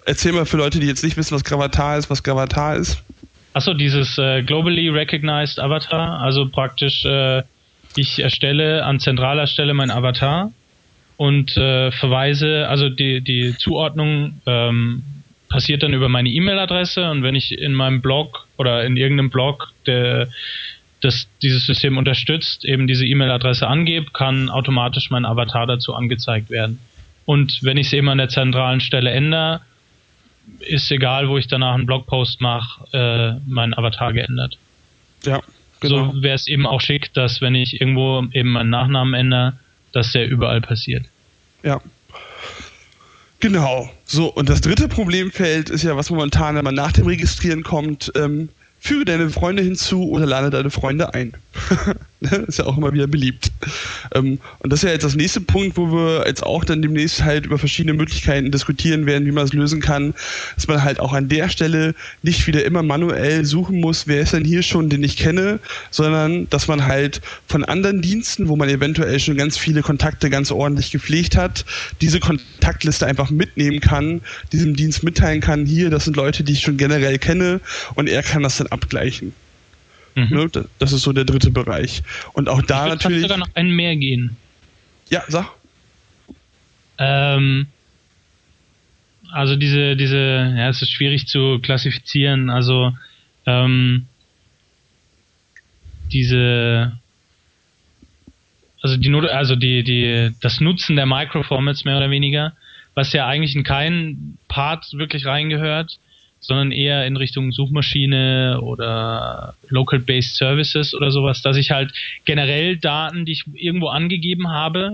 [0.05, 3.03] Erzähl mal für Leute, die jetzt nicht wissen, was Gravatar ist, was Gravatar ist.
[3.53, 7.43] Achso, dieses äh, Globally Recognized Avatar, also praktisch äh,
[7.95, 10.51] ich erstelle an zentraler Stelle mein Avatar
[11.17, 15.03] und äh, verweise, also die, die Zuordnung ähm,
[15.49, 19.73] passiert dann über meine E-Mail-Adresse und wenn ich in meinem Blog oder in irgendeinem Blog,
[19.85, 20.29] der
[21.01, 26.79] das dieses System unterstützt, eben diese E-Mail-Adresse angebe, kann automatisch mein Avatar dazu angezeigt werden.
[27.25, 29.61] Und wenn ich es eben an der zentralen Stelle ändere,
[30.59, 34.57] ist egal, wo ich danach einen Blogpost mache, äh, mein Avatar geändert.
[35.23, 35.41] Ja,
[35.79, 36.11] genau.
[36.11, 39.53] So wäre es eben auch schick, dass wenn ich irgendwo eben meinen Nachnamen ändere,
[39.91, 41.05] dass der überall passiert.
[41.63, 41.81] Ja.
[43.39, 43.89] Genau.
[44.05, 48.49] So, und das dritte Problemfeld ist ja, was momentan immer nach dem Registrieren kommt, ähm,
[48.79, 51.33] füge deine Freunde hinzu oder lade deine Freunde ein.
[52.47, 53.51] Ist ja auch immer wieder beliebt.
[54.13, 57.23] Ähm, und das ist ja jetzt das nächste Punkt, wo wir jetzt auch dann demnächst
[57.23, 60.13] halt über verschiedene Möglichkeiten diskutieren werden, wie man es lösen kann,
[60.55, 64.33] dass man halt auch an der Stelle nicht wieder immer manuell suchen muss, wer ist
[64.33, 68.69] denn hier schon, den ich kenne, sondern dass man halt von anderen Diensten, wo man
[68.69, 71.65] eventuell schon ganz viele Kontakte ganz ordentlich gepflegt hat,
[72.01, 76.61] diese Kontaktliste einfach mitnehmen kann, diesem Dienst mitteilen kann, hier, das sind Leute, die ich
[76.61, 77.61] schon generell kenne
[77.95, 79.33] und er kann das dann abgleichen.
[80.15, 80.27] Mhm.
[80.29, 80.49] Ne?
[80.79, 82.03] Das- ist so der dritte Bereich.
[82.33, 83.21] Und auch da ich natürlich.
[83.21, 84.35] sogar noch einen mehr gehen.
[85.09, 85.47] Ja, sag.
[86.97, 87.67] Ähm,
[89.31, 90.17] also diese, diese,
[90.57, 92.49] ja, es ist schwierig zu klassifizieren.
[92.49, 92.93] Also
[93.45, 94.05] ähm,
[96.11, 96.97] diese,
[98.81, 102.53] also die, Not- also die, die, das Nutzen der Microformats mehr oder weniger,
[102.93, 105.99] was ja eigentlich in keinen Part wirklich reingehört,
[106.41, 111.93] sondern eher in Richtung Suchmaschine oder Local-Based Services oder sowas, dass ich halt
[112.25, 114.93] generell Daten, die ich irgendwo angegeben habe,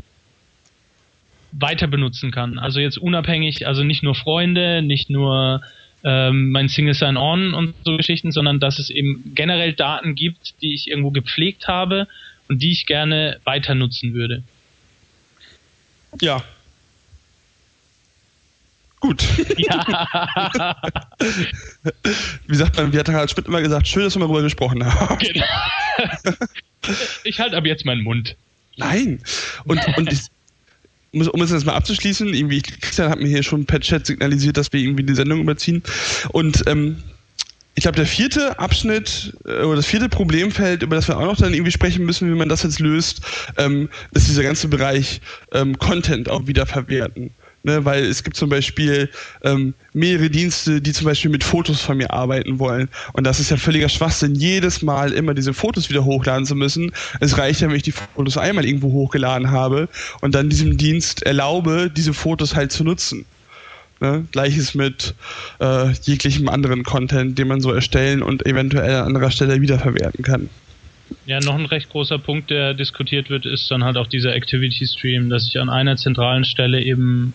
[1.54, 2.60] weiter benutzen kann.
[2.60, 5.62] Also jetzt unabhängig, also nicht nur Freunde, nicht nur
[6.04, 10.76] ähm, mein Single Sign-On und so Geschichten, sondern dass es eben generell Daten gibt, die
[10.76, 12.08] ich irgendwo gepflegt habe
[12.50, 14.44] und die ich gerne weiter nutzen würde.
[16.22, 16.44] Ja.
[19.00, 19.24] Gut.
[19.58, 20.76] Ja,
[22.48, 24.84] Wie sagt man, wie hat Harald Schmidt immer gesagt, schön, dass wir mal darüber gesprochen
[24.84, 25.18] haben.
[25.20, 25.46] genau.
[27.26, 28.36] Ich halte ab jetzt meinen Mund.
[28.78, 29.22] Nein.
[29.66, 30.20] Und, und ich,
[31.12, 34.06] um es- um es jetzt mal abzuschließen, irgendwie, Christian hat mir hier schon per Chat
[34.06, 35.84] signalisiert, dass wir irgendwie die Sendung überziehen.
[36.30, 37.04] Und ähm,
[37.76, 41.36] ich glaube, der vierte Abschnitt äh, oder das vierte Problemfeld, über das wir auch noch
[41.38, 43.22] dann irgendwie sprechen müssen, wie man das jetzt löst,
[43.58, 45.20] ähm, ist dieser ganze Bereich
[45.52, 47.32] ähm, Content auch wieder verwerten.
[47.64, 49.10] Ne, weil es gibt zum Beispiel
[49.44, 52.88] ähm, mehrere Dienste, die zum Beispiel mit Fotos von mir arbeiten wollen.
[53.14, 56.92] Und das ist ja völliger Schwachsinn, jedes Mal immer diese Fotos wieder hochladen zu müssen.
[57.20, 59.90] Es reicht ja, wenn ich die Fotos einmal irgendwo hochgeladen habe
[60.22, 63.26] und dann diesem Dienst erlaube, diese Fotos halt zu nutzen.
[64.00, 64.26] Ne?
[64.32, 65.16] Gleiches mit
[65.60, 70.50] äh, jeglichem anderen Content, den man so erstellen und eventuell an anderer Stelle wiederverwerten kann.
[71.26, 74.86] Ja, noch ein recht großer Punkt, der diskutiert wird, ist dann halt auch dieser Activity
[74.86, 77.34] Stream, dass ich an einer zentralen Stelle eben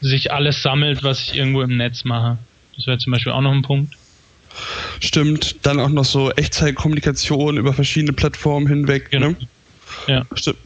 [0.00, 2.38] sich alles sammelt, was ich irgendwo im Netz mache.
[2.76, 3.96] Das wäre zum Beispiel auch noch ein Punkt.
[5.00, 9.10] Stimmt, dann auch noch so Echtzeitkommunikation über verschiedene Plattformen hinweg.
[9.10, 9.28] Genau.
[9.28, 9.36] Ne?
[10.06, 10.26] Ja.
[10.34, 10.58] Stimmt.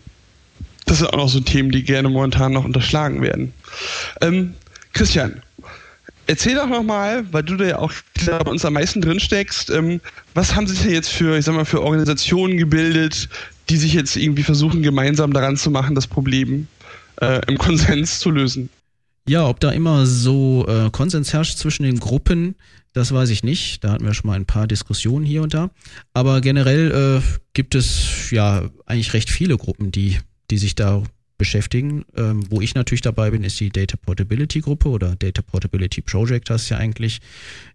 [0.86, 3.52] Das sind auch noch so Themen, die gerne momentan noch unterschlagen werden.
[4.20, 4.54] Ähm,
[4.92, 5.42] Christian,
[6.26, 7.92] erzähl doch nochmal, weil du da ja auch
[8.26, 10.00] bei uns am meisten drin steckst, ähm,
[10.34, 13.28] was haben sich denn jetzt für, ich sag mal, für Organisationen gebildet,
[13.70, 16.68] die sich jetzt irgendwie versuchen, gemeinsam daran zu machen, das Problem
[17.20, 18.68] äh, im Konsens zu lösen?
[19.26, 22.56] Ja, ob da immer so äh, Konsens herrscht zwischen den Gruppen,
[22.92, 23.82] das weiß ich nicht.
[23.82, 25.70] Da hatten wir schon mal ein paar Diskussionen hier und da.
[26.12, 30.18] Aber generell äh, gibt es ja eigentlich recht viele Gruppen, die,
[30.50, 31.02] die sich da
[31.36, 32.04] beschäftigen.
[32.16, 36.50] Ähm, wo ich natürlich dabei bin, ist die Data Portability Gruppe oder Data Portability Project,
[36.50, 37.20] das ist ja eigentlich.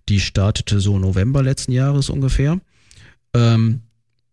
[0.08, 2.60] Die startete so November letzten Jahres ungefähr.
[3.34, 3.82] Ähm,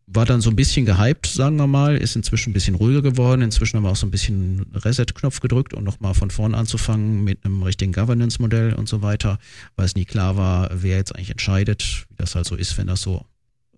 [0.07, 3.43] war dann so ein bisschen gehypt, sagen wir mal, ist inzwischen ein bisschen ruhiger geworden.
[3.43, 7.45] Inzwischen haben wir auch so ein bisschen Reset-Knopf gedrückt, um nochmal von vorn anzufangen mit
[7.45, 9.39] einem richtigen Governance-Modell und so weiter,
[9.75, 12.87] weil es nie klar war, wer jetzt eigentlich entscheidet, wie das halt so ist, wenn
[12.87, 13.27] das so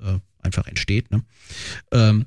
[0.01, 1.11] äh, einfach entsteht.
[1.11, 1.23] Ne?
[1.93, 2.27] Ähm,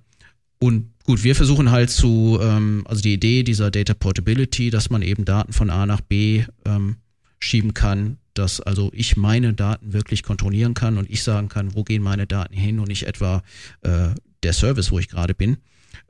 [0.60, 5.04] und gut, wir versuchen halt zu, ähm, also die Idee dieser Data Portability, dass man
[5.04, 6.98] eben Daten von A nach B ähm,
[7.40, 11.84] schieben kann, dass also ich meine Daten wirklich kontrollieren kann und ich sagen kann, wo
[11.84, 13.44] gehen meine Daten hin und nicht etwa
[13.82, 14.10] äh,
[14.44, 15.58] der Service, wo ich gerade bin.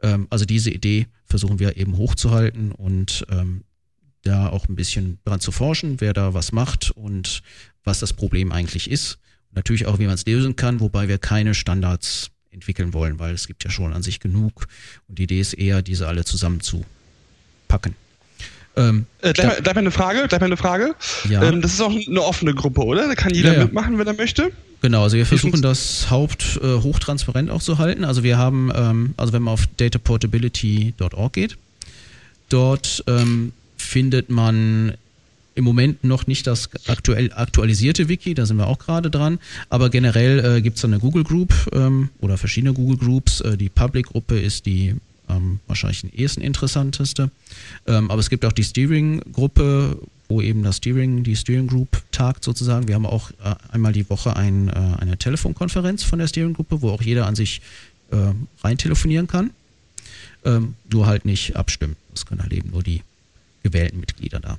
[0.01, 3.63] Ähm, also diese Idee versuchen wir eben hochzuhalten und ähm,
[4.23, 7.41] da auch ein bisschen dran zu forschen, wer da was macht und
[7.83, 9.17] was das Problem eigentlich ist.
[9.51, 13.47] Natürlich auch, wie man es lösen kann, wobei wir keine Standards entwickeln wollen, weil es
[13.47, 14.67] gibt ja schon an sich genug
[15.07, 17.95] und die Idee ist eher, diese alle zusammenzupacken.
[18.75, 20.95] Ähm, äh, gleich, gleich eine Frage, gleich eine Frage.
[21.29, 21.43] Ja.
[21.43, 23.07] Ähm, das ist auch eine offene Gruppe, oder?
[23.07, 23.63] Da kann jeder ja, ja.
[23.65, 24.51] mitmachen, wenn er möchte.
[24.81, 28.03] Genau, also wir versuchen das Haupt äh, hochtransparent auch zu halten.
[28.03, 31.57] Also wir haben, ähm, also wenn man auf dataportability.org geht,
[32.49, 34.93] dort ähm, findet man
[35.53, 39.37] im Moment noch nicht das aktuell aktualisierte Wiki, da sind wir auch gerade dran,
[39.69, 43.41] aber generell äh, gibt es eine Google Group ähm, oder verschiedene Google Groups.
[43.41, 44.95] Äh, die Public-Gruppe ist die
[45.31, 47.31] ähm, wahrscheinlich den ehesten interessanteste.
[47.87, 49.97] Ähm, aber es gibt auch die Steering-Gruppe,
[50.29, 52.87] wo eben das Steering, die Steering Group tagt sozusagen.
[52.87, 56.81] Wir haben auch äh, einmal die Woche ein, äh, eine Telefonkonferenz von der Steering Gruppe,
[56.81, 57.61] wo auch jeder an sich
[58.11, 58.15] äh,
[58.63, 59.51] rein telefonieren kann.
[60.43, 61.95] Ähm, nur halt nicht abstimmen.
[62.13, 63.03] Das können halt eben nur die
[63.63, 64.57] gewählten Mitglieder da.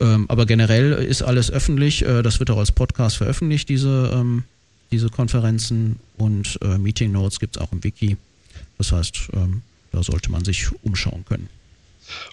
[0.00, 2.04] Ähm, aber generell ist alles öffentlich.
[2.04, 4.44] Äh, das wird auch als Podcast veröffentlicht, diese, ähm,
[4.90, 5.98] diese Konferenzen.
[6.16, 8.16] Und äh, Meeting Notes gibt es auch im Wiki.
[8.76, 11.48] Das heißt, ähm, da sollte man sich umschauen können.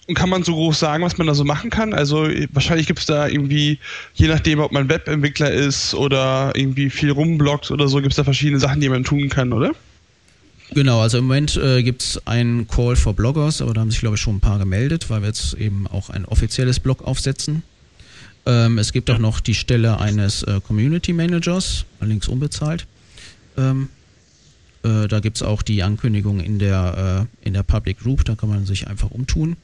[0.06, 1.92] Und kann man so groß sagen, was man da so machen kann?
[1.92, 3.78] Also wahrscheinlich gibt es da irgendwie,
[4.14, 8.24] je nachdem, ob man Webentwickler ist oder irgendwie viel rumbloggt oder so, gibt es da
[8.24, 9.72] verschiedene Sachen, die man tun kann, oder?
[10.72, 14.00] Genau, also im Moment äh, gibt es einen Call for Bloggers, aber da haben sich,
[14.00, 17.62] glaube ich, schon ein paar gemeldet, weil wir jetzt eben auch ein offizielles Blog aufsetzen.
[18.46, 22.86] Ähm, es gibt auch noch die Stelle eines äh, Community Managers, allerdings unbezahlt.
[23.56, 23.88] Ähm,
[24.86, 28.36] äh, da gibt es auch die Ankündigung in der, äh, in der Public Group, da
[28.36, 29.56] kann man sich einfach umtun.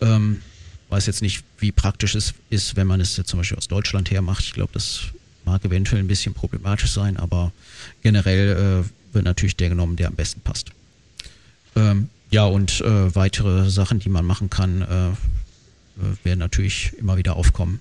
[0.00, 0.42] Ähm,
[0.88, 4.10] weiß jetzt nicht, wie praktisch es ist, wenn man es jetzt zum Beispiel aus Deutschland
[4.10, 4.44] her macht.
[4.44, 5.02] Ich glaube, das
[5.44, 7.52] mag eventuell ein bisschen problematisch sein, aber
[8.02, 10.70] generell äh, wird natürlich der genommen, der am besten passt.
[11.76, 17.36] Ähm, ja, und äh, weitere Sachen, die man machen kann, äh, werden natürlich immer wieder
[17.36, 17.80] aufkommen.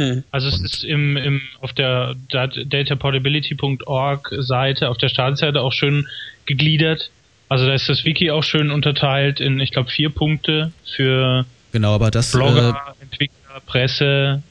[0.00, 0.24] Mhm.
[0.30, 6.08] Also es ist im, im, auf der dataportability.org Seite, auf der Startseite auch schön
[6.46, 7.10] gegliedert.
[7.50, 11.94] Also da ist das Wiki auch schön unterteilt in, ich glaube, vier Punkte für genau,
[11.94, 14.42] aber das, Blogger, äh, Entwickler, Presse.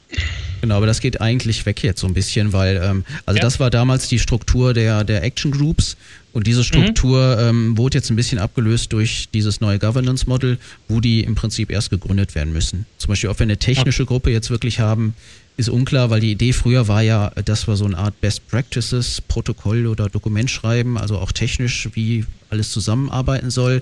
[0.62, 3.42] Genau, aber das geht eigentlich weg jetzt so ein bisschen, weil ähm, also ja.
[3.42, 5.96] das war damals die Struktur der der Action Groups
[6.32, 7.50] und diese Struktur mhm.
[7.50, 11.72] ähm, wurde jetzt ein bisschen abgelöst durch dieses neue Governance Model, wo die im Prinzip
[11.72, 12.86] erst gegründet werden müssen.
[12.98, 15.16] Zum Beispiel, ob wir eine technische Gruppe jetzt wirklich haben,
[15.58, 19.22] ist unklar, weil die Idee früher war ja, dass wir so eine Art Best Practices,
[19.22, 23.82] Protokoll oder Dokument schreiben, also auch technisch, wie alles zusammenarbeiten soll.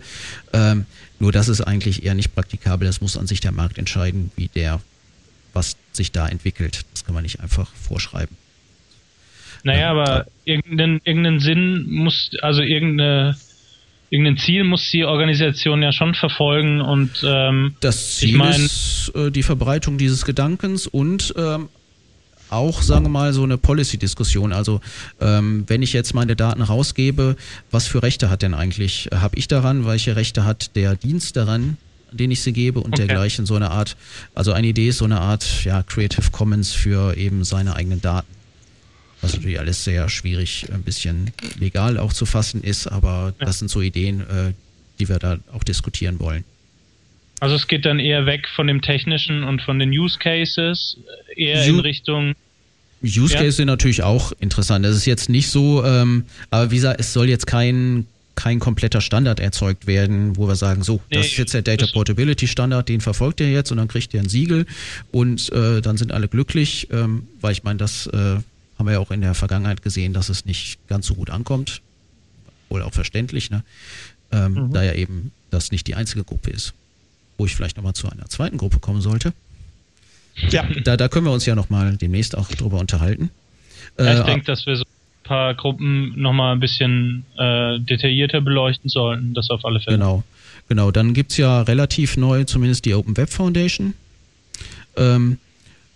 [0.54, 0.86] Ähm,
[1.20, 2.88] nur das ist eigentlich eher nicht praktikabel.
[2.88, 4.82] Das muss an sich der Markt entscheiden, wie der,
[5.58, 6.86] was sich da entwickelt.
[6.94, 8.38] Das kann man nicht einfach vorschreiben.
[9.64, 13.36] Naja, aber irgendeinen, irgendeinen Sinn muss, also irgendeine,
[14.10, 19.12] irgendein Ziel muss die Organisation ja schon verfolgen und ähm, das Ziel ich mein, ist
[19.16, 21.70] äh, die Verbreitung dieses Gedankens und ähm,
[22.50, 24.54] auch, sagen wir mal, so eine Policy-Diskussion.
[24.54, 24.80] Also
[25.20, 27.36] ähm, wenn ich jetzt meine Daten rausgebe,
[27.72, 31.78] was für Rechte hat denn eigentlich, habe ich daran, welche Rechte hat der Dienst daran,
[32.18, 33.08] den ich sie gebe und okay.
[33.08, 33.46] dergleichen.
[33.46, 33.96] So eine Art,
[34.36, 38.38] also eine Idee ist so eine Art ja, Creative Commons für eben seine eigenen Daten
[39.22, 43.46] was natürlich alles sehr schwierig, ein bisschen legal auch zu fassen ist, aber ja.
[43.46, 44.54] das sind so Ideen, äh,
[45.00, 46.44] die wir da auch diskutieren wollen.
[47.40, 50.98] Also es geht dann eher weg von dem technischen und von den Use Cases,
[51.36, 52.36] eher Ju in Richtung
[53.04, 53.52] Use Case ja.
[53.52, 54.84] sind natürlich auch interessant.
[54.84, 58.08] Das ist jetzt nicht so, ähm, aber wie gesagt, es soll jetzt kein
[58.38, 61.88] kein kompletter Standard erzeugt werden, wo wir sagen, so, das nee, ist jetzt der Data
[61.92, 64.68] Portability Standard, den verfolgt ihr jetzt und dann kriegt ihr ein Siegel
[65.12, 69.00] und äh, dann sind alle glücklich, ähm, weil ich meine, das äh, haben wir ja
[69.00, 71.82] auch in der Vergangenheit gesehen, dass es nicht ganz so gut ankommt.
[72.70, 73.64] Wohl auch verständlich, ne?
[74.32, 74.74] Ähm, mhm.
[74.74, 76.74] Da ja eben das nicht die einzige Gruppe ist.
[77.40, 79.34] Wo ich vielleicht nochmal zu einer zweiten Gruppe kommen sollte.
[80.36, 80.64] Ja.
[80.84, 83.32] Da, da können wir uns ja nochmal demnächst auch drüber unterhalten.
[83.98, 84.84] Ja, ich äh, denke, dass wir so
[85.28, 89.34] paar Gruppen nochmal ein bisschen äh, detaillierter beleuchten sollten.
[89.34, 89.98] Das auf alle Fälle.
[89.98, 90.24] Genau,
[90.68, 90.92] genau.
[90.92, 93.94] Dann gibt es ja relativ neu zumindest die Open Web Foundation.
[94.96, 95.38] Ähm,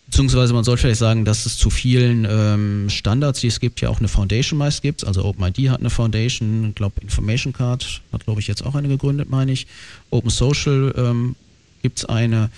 [0.06, 3.90] beziehungsweise man sollte vielleicht sagen, dass es zu vielen ähm, Standards, die es gibt, ja
[3.90, 5.06] auch eine Foundation meist gibt.
[5.08, 8.90] Also OpenID hat eine Foundation, ich glaube Information Card hat, glaube ich, jetzt auch eine
[8.90, 9.68] gegründet, meine ich.
[10.10, 11.36] Open Social ähm,
[11.82, 12.50] gibt es eine.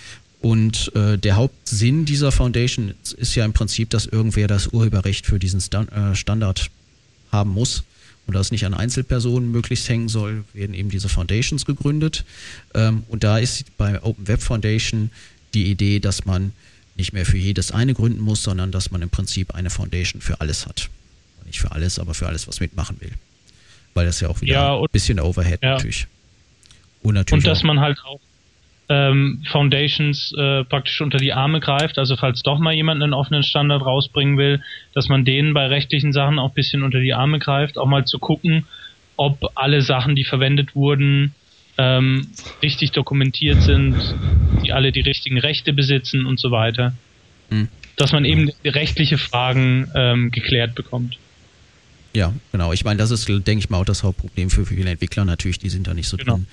[0.44, 5.38] Und äh, der Hauptsinn dieser Foundation ist ja im Prinzip, dass irgendwer das Urheberrecht für
[5.38, 6.70] diesen Stand, äh, Standard
[7.32, 7.82] haben muss.
[8.26, 12.26] Und da es nicht an Einzelpersonen möglichst hängen soll, werden eben diese Foundations gegründet.
[12.74, 15.10] Ähm, und da ist bei Open Web Foundation
[15.54, 16.52] die Idee, dass man
[16.94, 20.42] nicht mehr für jedes eine gründen muss, sondern dass man im Prinzip eine Foundation für
[20.42, 20.90] alles hat.
[21.46, 23.12] Nicht für alles, aber für alles, was mitmachen will.
[23.94, 25.70] Weil das ja auch wieder ja, ein bisschen Overhead ja.
[25.70, 26.06] natürlich.
[27.02, 28.20] Und, natürlich und dass man halt auch
[28.88, 33.42] ähm, Foundations äh, praktisch unter die Arme greift, also falls doch mal jemand einen offenen
[33.42, 34.62] Standard rausbringen will,
[34.94, 38.04] dass man denen bei rechtlichen Sachen auch ein bisschen unter die Arme greift, auch mal
[38.04, 38.66] zu gucken,
[39.16, 41.34] ob alle Sachen, die verwendet wurden,
[41.78, 42.28] ähm,
[42.62, 43.96] richtig dokumentiert sind,
[44.64, 46.94] die alle die richtigen Rechte besitzen und so weiter.
[47.50, 47.68] Mhm.
[47.96, 51.16] Dass man eben rechtliche Fragen ähm, geklärt bekommt.
[52.14, 52.72] Ja, genau.
[52.72, 55.58] Ich meine, das ist, denke ich mal, auch das Hauptproblem für viele Entwickler natürlich.
[55.58, 56.34] Die sind da nicht so genau.
[56.34, 56.46] drin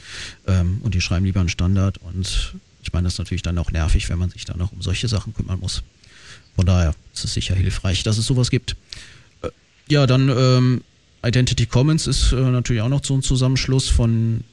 [0.48, 2.00] ähm, und die schreiben lieber einen Standard.
[2.00, 4.82] Und ich meine, das ist natürlich dann auch nervig, wenn man sich dann auch um
[4.82, 5.84] solche Sachen kümmern muss.
[6.56, 8.76] Von daher ist es sicher hilfreich, dass es sowas gibt.
[9.44, 9.50] Äh,
[9.88, 10.82] ja, dann ähm,
[11.24, 14.44] Identity Commons ist äh, natürlich auch noch so ein Zusammenschluss von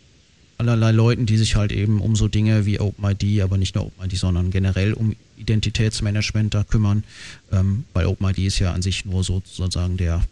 [0.58, 4.18] allerlei Leuten, die sich halt eben um so Dinge wie OpenID, aber nicht nur OpenID,
[4.18, 7.04] sondern generell um Identitätsmanagement da kümmern,
[7.52, 10.22] ähm, weil OpenID ist ja an sich nur so, sozusagen der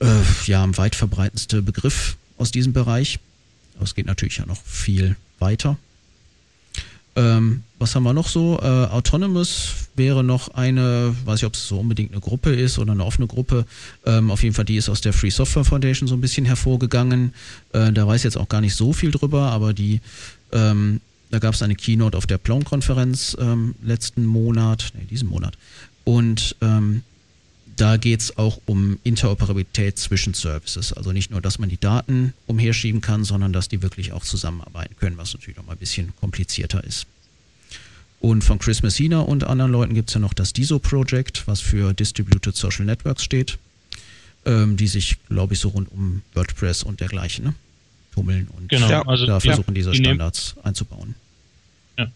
[0.00, 0.06] äh,
[0.46, 3.18] ja, am weit verbreitendste Begriff aus diesem Bereich.
[3.74, 5.76] Aber es geht natürlich ja noch viel weiter.
[7.16, 8.58] Ähm, was haben wir noch so?
[8.62, 12.92] Äh, Autonomous wäre noch eine, weiß ich, ob es so unbedingt eine Gruppe ist oder
[12.92, 13.64] eine offene Gruppe.
[14.04, 17.32] Ähm, auf jeden Fall, die ist aus der Free Software Foundation so ein bisschen hervorgegangen.
[17.72, 20.00] Äh, da weiß ich jetzt auch gar nicht so viel drüber, aber die,
[20.52, 25.56] ähm, da gab es eine Keynote auf der Plon-Konferenz ähm, letzten Monat, nee, diesen Monat.
[26.04, 27.02] Und ähm,
[27.76, 30.92] da geht es auch um Interoperabilität zwischen Services.
[30.92, 34.96] Also nicht nur, dass man die Daten umherschieben kann, sondern dass die wirklich auch zusammenarbeiten
[34.96, 37.06] können, was natürlich noch mal ein bisschen komplizierter ist.
[38.20, 41.92] Und von Chris Messina und anderen Leuten gibt es ja noch das DISO-Project, was für
[41.92, 43.58] Distributed Social Networks steht,
[44.46, 47.54] ähm, die sich, glaube ich, so rund um WordPress und dergleichen ne,
[48.14, 51.14] tummeln und genau, ja, also, da versuchen, ja, diese Standards einzubauen.
[51.98, 52.10] Ja.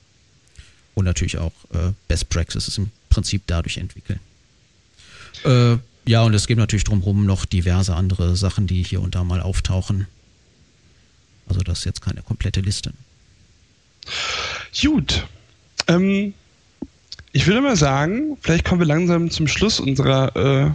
[0.95, 4.21] Und natürlich auch äh, Best Practices im Prinzip dadurch entwickeln.
[5.45, 5.77] Äh,
[6.07, 9.41] ja, und es gibt natürlich drumherum noch diverse andere Sachen, die hier und da mal
[9.41, 10.07] auftauchen.
[11.47, 12.93] Also das ist jetzt keine komplette Liste.
[14.81, 15.27] Gut.
[15.89, 16.35] Ähm,
[17.33, 20.71] ich würde mal sagen, vielleicht kommen wir langsam zum Schluss unserer äh,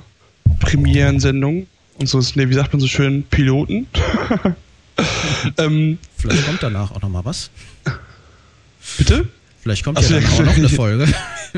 [0.59, 1.67] Premierensendung.
[1.97, 3.87] Unseres, ne, wie sagt man so schön, Piloten.
[5.57, 7.49] ähm, vielleicht kommt danach auch nochmal was.
[8.97, 9.27] Bitte?
[9.61, 11.07] Vielleicht kommt ja dann auch noch eine Folge.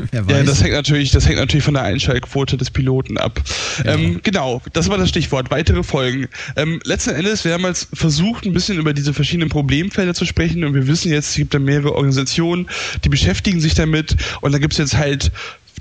[0.12, 0.36] Wer weiß.
[0.36, 3.40] Ja, das hängt natürlich, das hängt natürlich von der Einschaltquote des Piloten ab.
[3.84, 3.94] Ja.
[3.94, 5.50] Ähm, genau, das war das Stichwort.
[5.50, 6.28] Weitere Folgen.
[6.56, 10.64] Ähm, letzten Endes, wir haben jetzt versucht, ein bisschen über diese verschiedenen Problemfelder zu sprechen
[10.64, 12.68] und wir wissen jetzt, es gibt da mehrere Organisationen,
[13.04, 15.30] die beschäftigen sich damit und da gibt es jetzt halt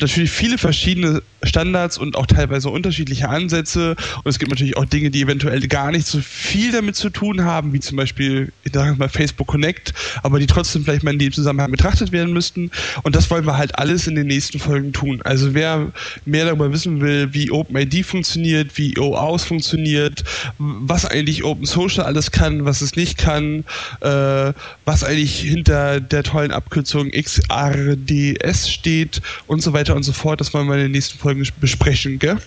[0.01, 3.95] natürlich viele verschiedene Standards und auch teilweise unterschiedliche Ansätze.
[4.23, 7.43] Und es gibt natürlich auch Dinge, die eventuell gar nicht so viel damit zu tun
[7.43, 9.93] haben, wie zum Beispiel, ich sage mal, Facebook Connect,
[10.23, 12.71] aber die trotzdem vielleicht mal in dem Zusammenhang betrachtet werden müssten.
[13.03, 15.21] Und das wollen wir halt alles in den nächsten Folgen tun.
[15.23, 15.91] Also wer
[16.25, 20.23] mehr darüber wissen will, wie OpenID funktioniert, wie OAuth funktioniert,
[20.57, 23.63] was eigentlich Open Social alles kann, was es nicht kann,
[24.01, 24.53] äh,
[24.85, 30.53] was eigentlich hinter der tollen Abkürzung XRDS steht und so weiter und so fort, das
[30.53, 32.39] wollen wir in den nächsten Folgen besprechen, gell?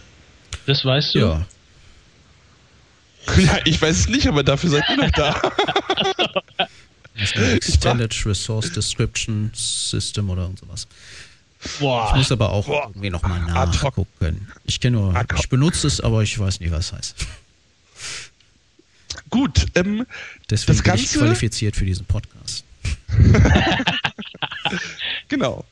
[0.67, 1.19] Das weißt du?
[1.21, 1.47] Ja.
[3.37, 5.41] Ja, ich weiß es nicht, aber dafür seid ihr noch da.
[7.55, 10.89] Extended Resource Description System oder sowas.
[11.79, 12.09] Boah.
[12.11, 12.89] Ich muss aber auch Boah.
[12.89, 14.49] irgendwie nochmal nachgucken.
[14.65, 17.27] Ich kenne nur, ich benutze es, aber ich weiß nicht, was es heißt.
[19.29, 20.07] Gut, ähm,
[20.49, 22.65] deswegen das bin Ganze, ich qualifiziert für diesen Podcast.
[23.09, 23.51] genau.
[25.29, 25.65] Genau.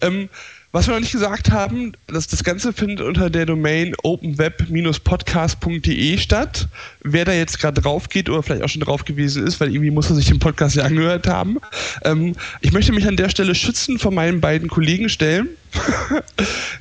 [0.00, 0.28] Ähm,
[0.72, 6.68] was wir noch nicht gesagt haben, dass das Ganze findet unter der Domain openweb-podcast.de statt.
[7.02, 9.90] Wer da jetzt gerade drauf geht oder vielleicht auch schon drauf gewesen ist, weil irgendwie
[9.90, 11.58] muss er sich den Podcast ja angehört haben.
[12.04, 15.50] Ähm, ich möchte mich an der Stelle schützen von meinen beiden Kollegen stellen.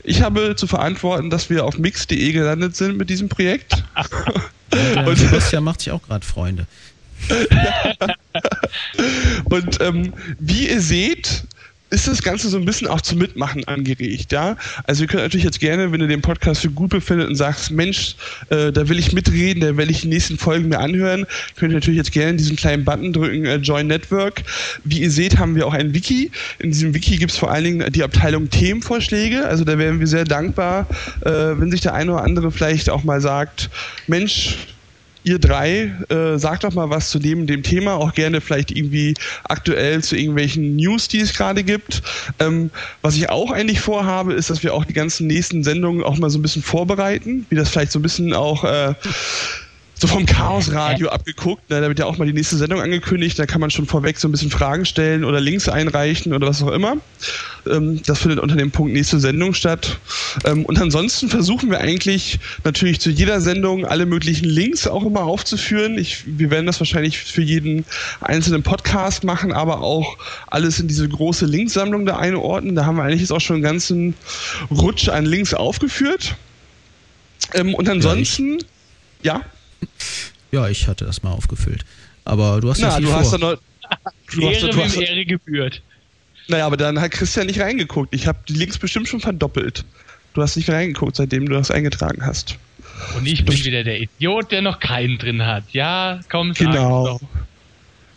[0.04, 3.84] ich habe zu verantworten, dass wir auf mix.de gelandet sind mit diesem Projekt.
[4.96, 6.66] Ja, der Sebastian macht sich auch gerade Freunde.
[9.50, 11.44] Und ähm, wie ihr seht,
[11.92, 14.56] ist das Ganze so ein bisschen auch zum Mitmachen angeregt, ja.
[14.86, 17.70] Also ihr könnt natürlich jetzt gerne, wenn ihr den Podcast für gut befindet und sagst,
[17.70, 18.16] Mensch,
[18.50, 21.26] äh, da will ich mitreden, da will ich die nächsten Folgen mir anhören,
[21.58, 24.44] könnt ihr natürlich jetzt gerne diesen kleinen Button drücken, äh, Join Network.
[24.86, 26.32] Wie ihr seht, haben wir auch ein Wiki.
[26.60, 29.46] In diesem Wiki gibt es vor allen Dingen die Abteilung Themenvorschläge.
[29.46, 30.88] Also da wären wir sehr dankbar,
[31.26, 33.70] äh, wenn sich der eine oder andere vielleicht auch mal sagt,
[34.08, 34.58] Mensch,
[35.24, 39.14] ihr drei, äh, sagt doch mal was zu dem, dem Thema, auch gerne vielleicht irgendwie
[39.44, 42.02] aktuell zu irgendwelchen News, die es gerade gibt.
[42.40, 46.18] Ähm, was ich auch eigentlich vorhabe, ist, dass wir auch die ganzen nächsten Sendungen auch
[46.18, 48.94] mal so ein bisschen vorbereiten, wie das vielleicht so ein bisschen auch äh,
[50.02, 51.70] so vom Chaos-Radio abgeguckt.
[51.70, 51.80] Ne?
[51.80, 53.38] Da wird ja auch mal die nächste Sendung angekündigt.
[53.38, 56.64] Da kann man schon vorweg so ein bisschen Fragen stellen oder Links einreichen oder was
[56.64, 56.98] auch immer.
[57.70, 60.00] Ähm, das findet unter dem Punkt nächste Sendung statt.
[60.44, 65.22] Ähm, und ansonsten versuchen wir eigentlich natürlich zu jeder Sendung alle möglichen Links auch immer
[65.22, 66.00] aufzuführen.
[66.00, 67.86] Ich, wir werden das wahrscheinlich für jeden
[68.22, 72.74] einzelnen Podcast machen, aber auch alles in diese große Linksammlung da einordnen.
[72.74, 74.16] Da haben wir eigentlich jetzt auch schon einen ganzen
[74.72, 76.36] Rutsch an Links aufgeführt.
[77.54, 78.58] Ähm, und ansonsten,
[79.22, 79.42] ja.
[80.52, 81.86] ja ich hatte das mal aufgefüllt.
[82.26, 83.58] Aber du hast Na, ja du hast da noch,
[84.34, 85.82] du Ehre, hast, du hast, Ehre gebührt.
[86.48, 88.14] Naja, aber dann hat Christian nicht reingeguckt.
[88.14, 89.86] Ich habe die Links bestimmt schon verdoppelt.
[90.34, 92.58] Du hast nicht reingeguckt, seitdem du das eingetragen hast.
[93.16, 95.64] Und ich bin wieder der Idiot, der noch keinen drin hat.
[95.72, 97.06] Ja, komm, sag genau.
[97.08, 97.22] Doch.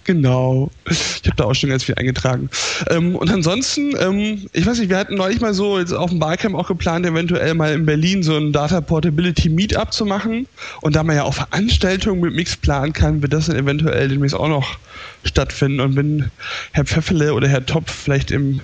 [0.05, 0.71] Genau.
[0.89, 2.51] Ich habe da auch schon ganz viel eingetragen.
[2.91, 6.19] Ähm, und ansonsten, ähm, ich weiß nicht, wir hatten neulich mal so jetzt auf dem
[6.19, 10.47] Barcamp auch geplant, eventuell mal in Berlin so ein Data Portability Meetup zu machen.
[10.83, 14.37] Und da man ja auch Veranstaltungen mit Mix planen kann, wird das dann eventuell demnächst
[14.37, 14.79] auch noch
[15.25, 15.81] stattfinden.
[15.81, 16.31] Und wenn
[16.73, 18.61] Herr Pfeffele oder Herr Topf vielleicht im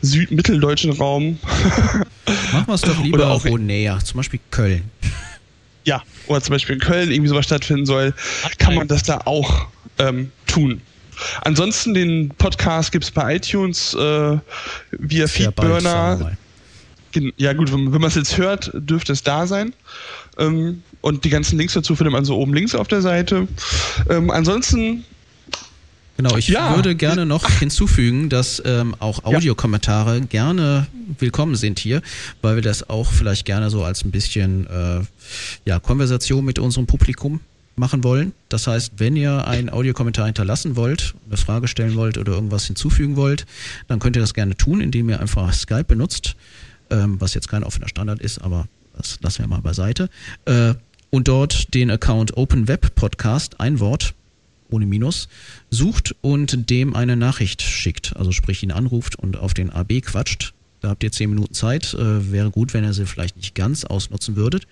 [0.00, 1.38] südmitteldeutschen Raum.
[2.52, 4.90] Machen wir es doch lieber auch wo näher, zum Beispiel Köln.
[5.84, 8.14] Ja, oder zum Beispiel in Köln irgendwie sowas stattfinden soll,
[8.58, 9.66] kann man das da auch
[9.98, 10.80] ähm, tun.
[11.42, 14.38] Ansonsten den Podcast gibt es bei iTunes äh,
[14.92, 16.36] via Feedburner.
[17.36, 19.72] Ja gut, wenn, wenn man es jetzt hört, dürfte es da sein.
[20.36, 23.46] Ähm, und die ganzen Links dazu findet man so oben links auf der Seite.
[24.10, 25.04] Ähm, ansonsten
[26.16, 26.76] Genau, ich ja.
[26.76, 30.24] würde gerne noch hinzufügen, dass ähm, auch Audiokommentare ja.
[30.24, 30.86] gerne
[31.18, 32.02] willkommen sind hier,
[32.40, 35.00] weil wir das auch vielleicht gerne so als ein bisschen äh,
[35.64, 37.40] ja, Konversation mit unserem Publikum
[37.76, 38.32] machen wollen.
[38.48, 43.16] Das heißt, wenn ihr einen Audiokommentar hinterlassen wollt, eine Frage stellen wollt oder irgendwas hinzufügen
[43.16, 43.46] wollt,
[43.88, 46.36] dann könnt ihr das gerne tun, indem ihr einfach Skype benutzt,
[46.90, 50.08] ähm, was jetzt kein offener Standard ist, aber das lassen wir mal beiseite.
[50.44, 50.74] Äh,
[51.10, 54.14] und dort den Account Open Web Podcast, ein Wort,
[54.70, 55.28] ohne Minus,
[55.70, 58.16] sucht und dem eine Nachricht schickt.
[58.16, 60.54] Also sprich ihn anruft und auf den AB quatscht.
[60.80, 61.94] Da habt ihr zehn Minuten Zeit.
[61.94, 64.66] Äh, wäre gut, wenn ihr sie vielleicht nicht ganz ausnutzen würdet.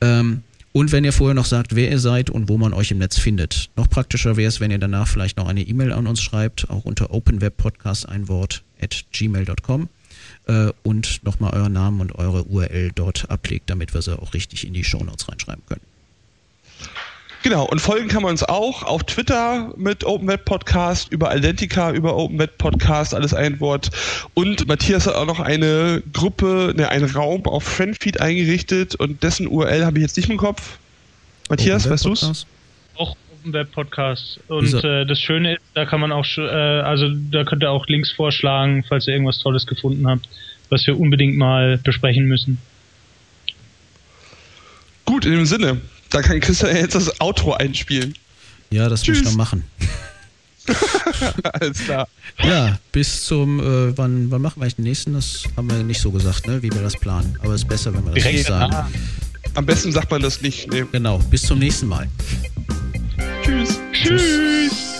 [0.00, 0.42] Ähm,
[0.72, 3.18] und wenn ihr vorher noch sagt, wer ihr seid und wo man euch im Netz
[3.18, 3.70] findet.
[3.76, 6.84] Noch praktischer wäre es, wenn ihr danach vielleicht noch eine E-Mail an uns schreibt, auch
[6.84, 9.88] unter openwebpodcast ein Wort at gmail.com
[10.46, 14.66] äh, und nochmal euren Namen und eure URL dort ablegt, damit wir sie auch richtig
[14.66, 15.80] in die Shownotes reinschreiben können.
[17.44, 21.92] Genau, und folgen kann man uns auch auf Twitter mit Open Web Podcast, über Identica,
[21.92, 23.90] über Open Web Podcast, alles ein Wort.
[24.34, 29.46] Und Matthias hat auch noch eine Gruppe, ne, einen Raum auf Friendfeed eingerichtet und dessen
[29.46, 30.78] URL habe ich jetzt nicht im Kopf.
[31.48, 32.46] Matthias, weißt du es?
[32.96, 34.40] Auch Open Web Podcast.
[34.48, 37.86] Und äh, das Schöne ist, da kann man auch, äh, also da könnt ihr auch
[37.86, 40.28] Links vorschlagen, falls ihr irgendwas Tolles gefunden habt,
[40.70, 42.58] was wir unbedingt mal besprechen müssen.
[45.04, 45.80] Gut, in dem Sinne,
[46.10, 48.14] da kann Christian jetzt das Outro einspielen.
[48.70, 49.18] Ja, das Tschüss.
[49.18, 49.64] muss ich noch machen.
[51.54, 52.08] Alles klar.
[52.42, 55.14] Ja, bis zum, äh, wann, wann machen wir eigentlich den nächsten?
[55.14, 57.38] Das haben wir nicht so gesagt, ne, wie wir das planen.
[57.42, 58.74] Aber es ist besser, wenn wir das Direkt nicht sagen.
[59.54, 60.70] Am besten sagt man das nicht.
[60.70, 60.84] Nee.
[60.92, 62.08] Genau, bis zum nächsten Mal.
[63.42, 63.80] Tschüss.
[63.92, 64.22] Tschüss.
[64.22, 64.97] Tschüss.